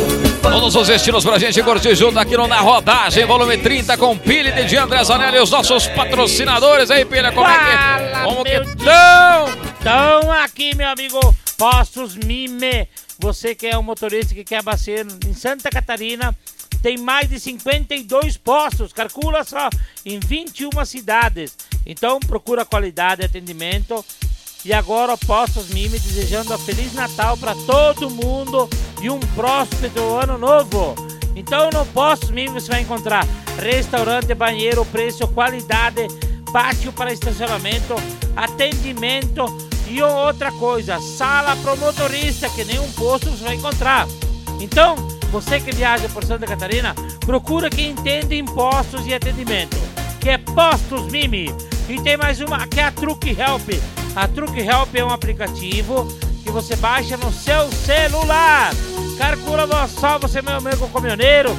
[0.49, 4.51] Todos os estilos pra gente curtir junto aqui no Na Rodagem, volume 30, com Pili
[4.65, 9.45] de André Zanelli os nossos patrocinadores aí, Pilha, como é que, como que estão?
[9.79, 11.19] Então, aqui, meu amigo,
[11.57, 12.87] Postos Mime.
[13.19, 16.35] Você que é um motorista que quer abastecer em Santa Catarina,
[16.81, 19.69] tem mais de 52 postos, calcula só,
[20.05, 21.57] em 21 cidades.
[21.85, 24.03] Então, procura qualidade atendimento.
[24.65, 28.69] E agora, o Postos Mime desejando um Feliz Natal para todo mundo
[29.01, 30.95] e um próspero ano novo.
[31.35, 33.25] Então, no Postos Mime você vai encontrar
[33.57, 36.07] restaurante, banheiro, preço, qualidade,
[36.51, 37.95] pátio para estacionamento,
[38.35, 39.45] atendimento
[39.87, 44.07] e outra coisa, sala para motorista, que nenhum posto você vai encontrar.
[44.59, 44.95] Então,
[45.31, 46.95] você que viaja por Santa Catarina,
[47.25, 49.77] procura quem entende impostos e atendimento,
[50.19, 51.53] que é Postos Mimi.
[51.89, 53.69] E tem mais uma, que é a Truck Help.
[54.15, 56.05] A Truck Help é um aplicativo
[56.43, 58.71] que você baixa no seu celular.
[59.17, 61.57] Calcula só você, meu amigo caminhoneiro,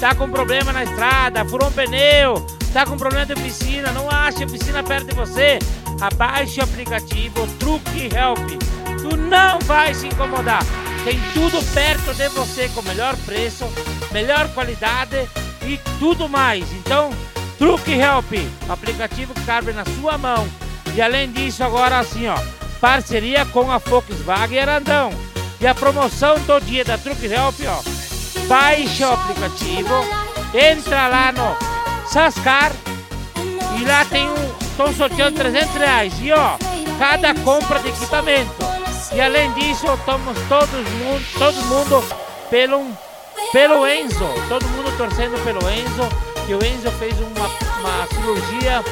[0.00, 4.46] tá com problema na estrada, furou um pneu, tá com problema de piscina, não acha
[4.46, 5.58] piscina perto de você,
[6.00, 8.62] abaixe o aplicativo Truck Help.
[9.00, 10.64] Tu não vai se incomodar.
[11.04, 13.64] Tem tudo perto de você com melhor preço,
[14.10, 15.28] melhor qualidade
[15.62, 16.64] e tudo mais.
[16.72, 17.10] Então,
[17.58, 18.32] Truck Help,
[18.68, 20.46] aplicativo que cabe na sua mão.
[20.94, 22.36] E além disso, agora assim, ó,
[22.80, 25.10] parceria com a Volkswagen Arandão.
[25.60, 27.82] E a promoção do dia da Truck Help, ó,
[28.46, 29.94] baixa o aplicativo,
[30.54, 32.72] entra lá no Sascar
[33.78, 36.12] e lá tem um, estão sorteando 300 reais.
[36.20, 36.56] E ó,
[36.98, 38.54] cada compra de equipamento.
[39.14, 42.04] E além disso, estamos todos mundo, todo mundo
[42.50, 42.86] pelo,
[43.52, 46.08] pelo Enzo, todo mundo torcendo pelo Enzo,
[46.46, 47.48] que o Enzo fez uma,
[47.80, 48.82] uma cirurgia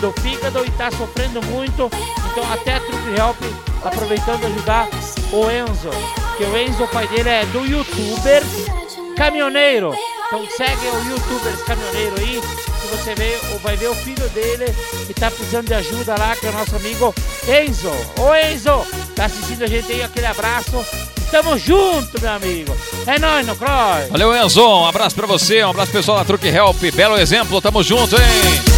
[0.00, 1.90] do fígado e está sofrendo muito.
[2.30, 3.38] Então até a Truck Help
[3.82, 4.88] tá aproveitando ajudar
[5.32, 5.90] o Enzo.
[6.36, 8.42] Que o Enzo, o pai dele é do youtuber
[9.16, 9.94] caminhoneiro.
[10.26, 12.40] Então segue o youtuber caminhoneiro aí.
[12.40, 14.66] Que você vê, ou vai ver o filho dele
[15.06, 17.14] que tá precisando de ajuda lá, que é o nosso amigo
[17.48, 17.90] Enzo.
[18.20, 20.84] Ô Enzo, tá assistindo a gente aí, aquele abraço.
[21.32, 22.76] Tamo junto, meu amigo.
[23.06, 24.06] É nóis no Croy.
[24.10, 24.62] Valeu, Enzo.
[24.62, 26.78] Um abraço pra você, um abraço pessoal da Truck Help.
[26.94, 28.72] Belo exemplo, tamo junto, hein?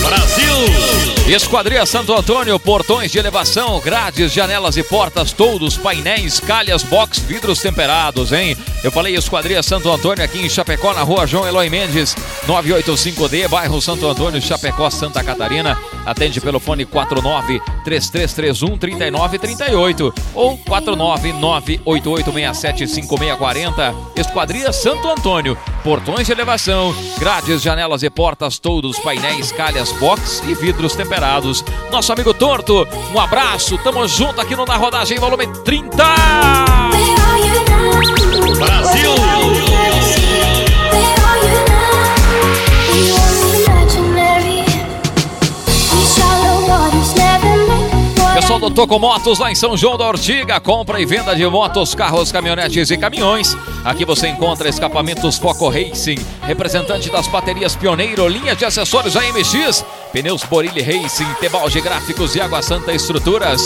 [0.00, 1.34] Brasil!
[1.34, 7.60] Esquadria Santo Antônio, portões de elevação, grades, janelas e portas, todos, painéis, calhas, box, vidros
[7.60, 8.56] temperados, hein?
[8.82, 12.14] Eu falei Esquadria Santo Antônio aqui em Chapecó, na rua João Eloy Mendes,
[12.46, 15.78] 985D, bairro Santo Antônio, Chapecó, Santa Catarina.
[16.04, 23.94] Atende pelo fone 49 3331 3938 ou 499 8867 5640.
[24.16, 30.54] Esquadria Santo Antônio, portões de elevação, grades, janelas e portas, todos, painéis, calhas, box e
[30.54, 31.64] vidros temperados.
[31.90, 36.04] Nosso amigo Torto, um abraço, tamo junto aqui no Na Rodagem, volume 30!
[38.58, 39.41] Brasil!
[48.60, 52.30] Do Toco Motos lá em São João da Ortiga, compra e venda de motos, carros,
[52.30, 53.56] caminhonetes e caminhões.
[53.84, 60.44] Aqui você encontra escapamentos Foco Racing, representante das baterias Pioneiro, linha de acessórios AMX, pneus
[60.44, 63.64] Borilli Racing, Tebalge Gráficos e Água Santa Estruturas.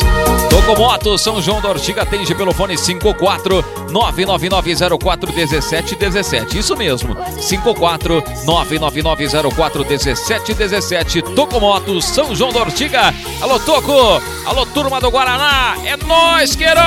[0.48, 6.58] Toco Motos, São João da Ortiga, atende pelo fone 54 99904 1717.
[6.58, 11.22] Isso mesmo, 54 99904 1717.
[11.34, 13.12] Toco Motos, São João da Ortiga.
[13.42, 14.22] Alô, Toco!
[14.46, 15.74] Alô, turma do Guaraná!
[15.86, 16.84] É nóis, que herói!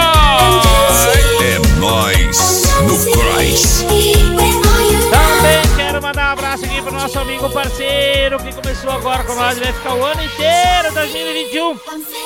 [1.42, 2.38] É nóis
[2.84, 3.84] no Christ.
[5.10, 9.58] Também quero mandar um abraço aqui pro nosso amigo parceiro que começou agora com nós,
[9.58, 11.80] vai ficar o ano inteiro 2021.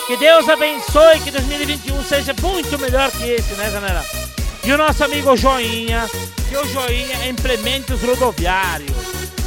[0.05, 4.03] Que Deus abençoe, que 2021 seja muito melhor que esse, né, galera?
[4.65, 6.09] E o nosso amigo Joinha,
[6.49, 8.91] que o Joinha é implementos rodoviários.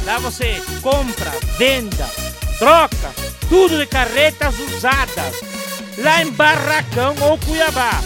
[0.03, 2.09] Lá você compra, venda,
[2.57, 3.13] troca,
[3.47, 5.56] tudo de carretas usadas.
[5.97, 8.01] Lá em Barracão ou Cuiabá.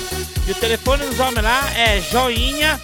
[0.47, 2.79] E o telefone dos homens lá é joinha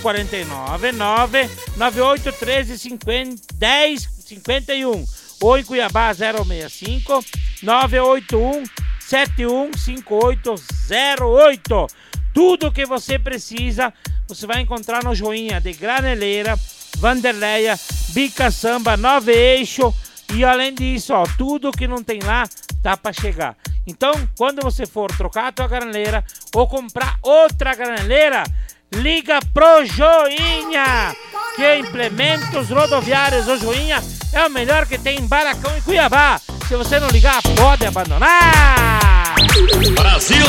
[0.00, 5.04] 049 9 9813 50 10 51
[5.40, 7.24] ou em Cuiabá 065
[7.62, 8.62] 981
[9.00, 11.86] 715808.
[12.32, 13.92] Tudo o que você precisa,
[14.26, 16.58] você vai encontrar no Joinha de Graneleira,
[16.96, 17.78] Vanderleia,
[18.10, 19.94] Bica Samba, Nove Eixo
[20.34, 22.48] e além disso, ó, tudo que não tem lá
[22.82, 23.56] tá para chegar.
[23.86, 28.44] Então, quando você for trocar a tua graneleira ou comprar outra graneleira,
[28.92, 31.14] liga pro Joinha,
[31.56, 33.48] que é implementos rodoviários.
[33.48, 34.02] O Joinha
[34.32, 36.40] é o melhor que tem em Baracão e Cuiabá.
[36.68, 39.01] Se você não ligar, pode abandonar.
[39.94, 40.44] Brasil!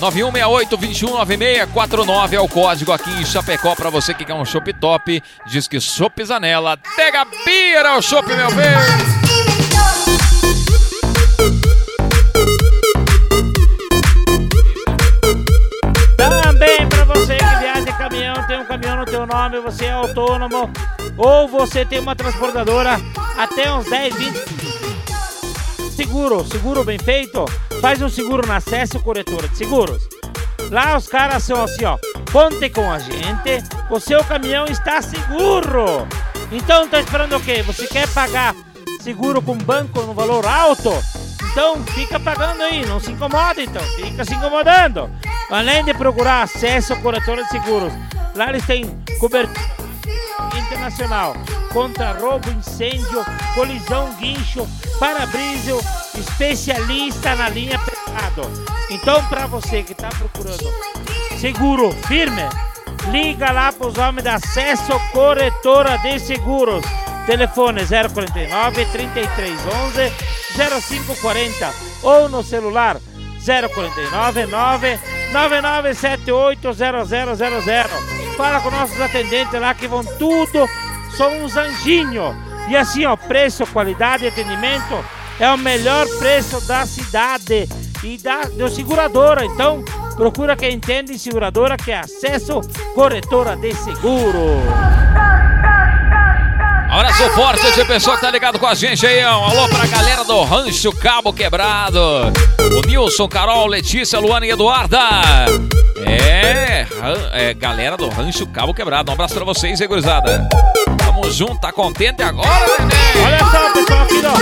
[0.00, 5.20] 991682196 49 é o código aqui em Chapecó pra você que quer um chopp top.
[5.44, 8.66] Diz que Chopp Zanella, Degabira é o chopp, meu bem.
[17.98, 20.70] Caminhão, tem um caminhão no teu nome, você é autônomo
[21.16, 22.98] ou você tem uma transportadora
[23.36, 24.60] até uns 10, 20
[25.94, 27.44] seguro, seguro bem feito,
[27.80, 30.19] faz um seguro na Acesso Corretora de Seguros.
[30.70, 31.98] Lá os caras são assim, ó,
[32.32, 36.06] conte com a gente, o seu caminhão está seguro.
[36.52, 37.60] Então tá esperando o quê?
[37.62, 38.54] Você quer pagar
[39.00, 40.92] seguro com banco no valor alto?
[41.50, 45.10] Então fica pagando aí, não se incomoda então, fica se incomodando.
[45.50, 47.92] Além de procurar acesso à corretora de seguros,
[48.36, 48.84] lá eles têm
[49.18, 49.80] cobertura
[50.56, 51.34] internacional
[51.72, 53.24] contra roubo, incêndio,
[53.54, 54.66] colisão, guincho,
[54.98, 55.72] para-brisa,
[56.18, 58.42] especialista na linha pesado.
[58.90, 60.72] Então, para você que está procurando
[61.38, 62.42] seguro firme,
[63.10, 66.84] liga lá para os homens da Acesso Corretora de Seguros.
[67.26, 70.12] Telefone 049 3311
[70.56, 72.96] 0540 ou no celular
[73.44, 75.00] 049 9
[75.32, 78.36] 9978 0000.
[78.36, 80.68] Fala com nossos atendentes lá que vão tudo,
[81.16, 82.34] são uns anjinhos.
[82.68, 85.04] E assim, ó, preço, qualidade e atendimento
[85.38, 87.68] é o melhor preço da cidade
[88.04, 89.44] e da do seguradora.
[89.44, 89.82] Então,
[90.16, 92.60] procura quem entende seguradora que é Acesso
[92.94, 94.60] Corretora de Seguro.
[96.90, 99.24] Abraço forte esse pessoal que tá ligado com a gente aí.
[99.24, 102.00] Um alô pra galera do Rancho Cabo Quebrado.
[102.00, 104.98] O Nilson, Carol, Letícia, Luana e Eduarda.
[106.04, 106.86] É,
[107.32, 109.08] é, galera do Rancho Cabo Quebrado.
[109.10, 110.48] Um abraço pra vocês, aí, gurizada.
[110.98, 112.48] Tamo junto, tá contente agora,
[112.78, 113.24] neném?
[113.24, 114.32] Olha só, pessoal, aqui, ó.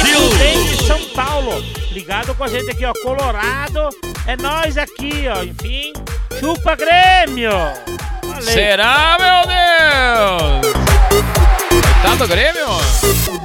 [0.00, 1.64] Prudente de São Paulo.
[1.90, 2.92] Ligado com a gente aqui, ó.
[3.02, 3.88] Colorado.
[4.28, 5.42] É nós aqui, ó.
[5.42, 5.92] Enfim,
[6.38, 7.50] chupa Grêmio.
[8.22, 8.54] Falei.
[8.54, 10.81] Será, meu Deus?
[12.02, 13.41] Tá do Grêmio?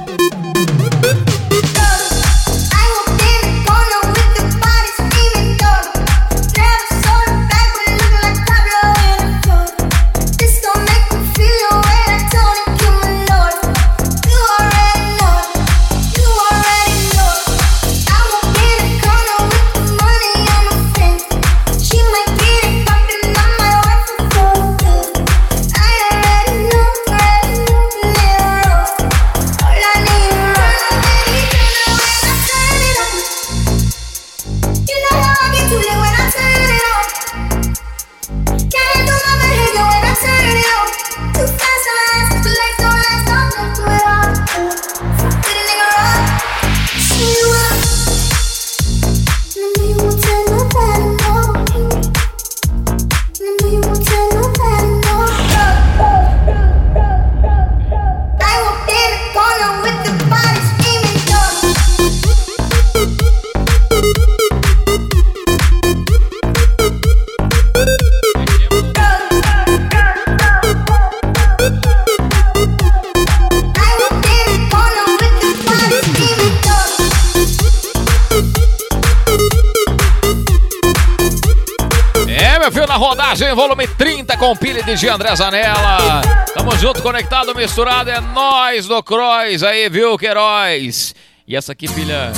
[83.38, 85.08] Rodagem, volume 30 com pilha de G.
[85.08, 86.20] André Zanella.
[86.54, 88.10] Tamo junto, conectado, misturado.
[88.10, 91.14] É nós do Crois aí, viu, Queiroz?
[91.46, 92.32] E essa aqui, filha,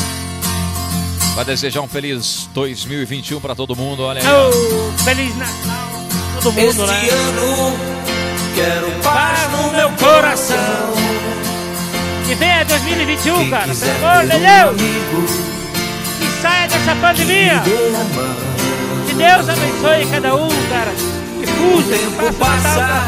[1.34, 4.02] vai desejar um feliz 2021 pra todo mundo.
[4.02, 4.26] Olha aí.
[4.28, 5.90] Ô, Feliz Natal.
[6.42, 7.08] Todo mundo, Este né?
[7.10, 7.78] ano
[8.54, 10.56] quero Paz no meu coração.
[12.26, 13.66] Que venha 2021, cara.
[13.74, 15.30] Pelo amor de Deus.
[16.18, 17.62] Que saia dessa pandemia.
[19.20, 20.90] Deus abençoe cada um, cara.
[21.40, 23.02] Que fuja, que faça Natal,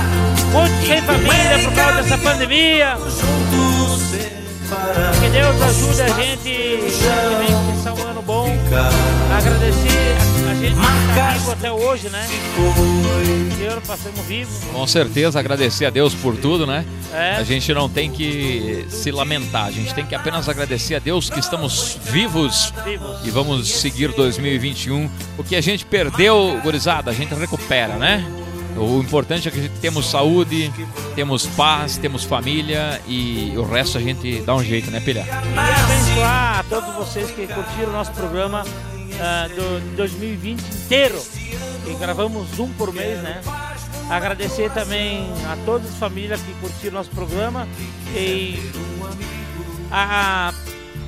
[0.44, 2.98] um monte sem família por causa dessa pandemia.
[5.20, 8.48] Que Deus ajude a gente que passar um ano bom.
[9.36, 10.16] Agradecer
[10.50, 12.26] a, gente que está vivo até hoje, né?
[13.70, 14.50] Ano passamos vivo.
[14.72, 16.84] Com certeza, agradecer a Deus por tudo, né?
[17.12, 17.36] É.
[17.36, 21.30] A gente não tem que se lamentar, a gente tem que apenas agradecer a Deus
[21.30, 23.24] que estamos vivos, Vivos.
[23.24, 25.08] e vamos seguir 2021.
[25.38, 28.24] O que a gente perdeu, gurizada, a gente recupera, né?
[28.76, 30.72] O importante é que temos saúde,
[31.14, 35.24] temos paz, temos família e o resto a gente dá um jeito, né, Pilha?
[35.24, 38.64] Abençoar a todos vocês que curtiram o nosso programa
[39.20, 41.20] ah, do 2020 inteiro.
[41.86, 43.40] E gravamos um por mês, né?
[44.08, 47.68] Agradecer também a todas as famílias que curtiram nosso programa
[48.14, 48.58] e
[49.90, 50.52] a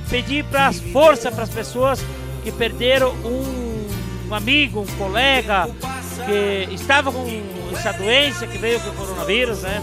[0.09, 2.03] pedir para as forças para as pessoas
[2.43, 3.64] que perderam um,
[4.29, 5.69] um amigo, um colega
[6.25, 7.25] que estava com
[7.73, 9.81] essa doença que veio com o coronavírus, né?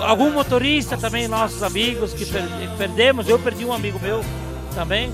[0.00, 2.42] Algum motorista também, nossos amigos que per-
[2.76, 4.24] perdemos, eu perdi um amigo meu
[4.74, 5.12] também.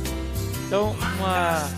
[0.67, 1.69] Então, uma...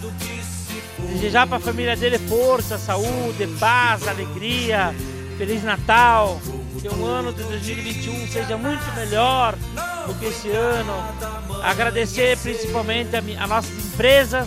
[1.13, 4.95] desejar para a família dele força, saúde, paz, alegria,
[5.37, 6.41] Feliz Natal.
[6.81, 9.55] Que o ano de 2021 seja muito melhor
[10.07, 10.93] do que esse ano.
[11.65, 14.47] Agradecer principalmente a, a nossas empresas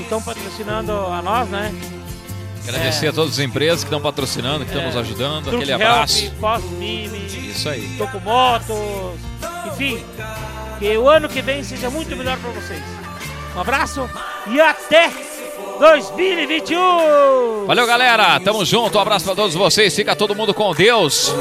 [0.00, 1.72] que estão patrocinando a nós, né?
[2.66, 4.86] Agradecer a todas as empresas que estão patrocinando, que estão É.
[4.86, 5.44] nos ajudando.
[5.44, 6.24] Truck Aquele abraço.
[6.26, 7.96] Help, Post Mime, Isso aí.
[7.98, 9.18] Tocomotos,
[9.72, 10.04] enfim,
[10.78, 12.82] que o ano que vem seja muito melhor para vocês.
[13.56, 14.08] Um abraço
[14.46, 15.10] e até
[15.80, 17.66] 2021!
[17.66, 18.38] Valeu, galera.
[18.40, 18.96] Tamo junto.
[18.98, 19.94] Um abraço pra todos vocês.
[19.94, 21.32] Fica todo mundo com Deus.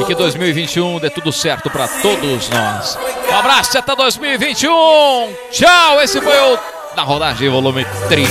[0.00, 2.98] E que 2021 dê tudo certo pra todos nós.
[3.30, 4.70] Um abraço até 2021.
[5.50, 6.00] Tchau.
[6.00, 6.58] Esse foi o
[6.94, 8.30] da rodagem volume 30.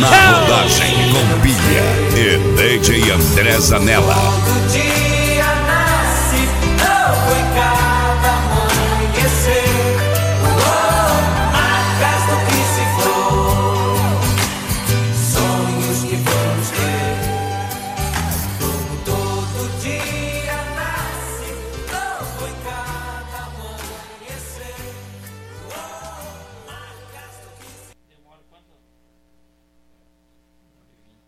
[0.00, 1.82] Na rodagem com Pilha
[2.16, 4.14] e DJ André Zanella.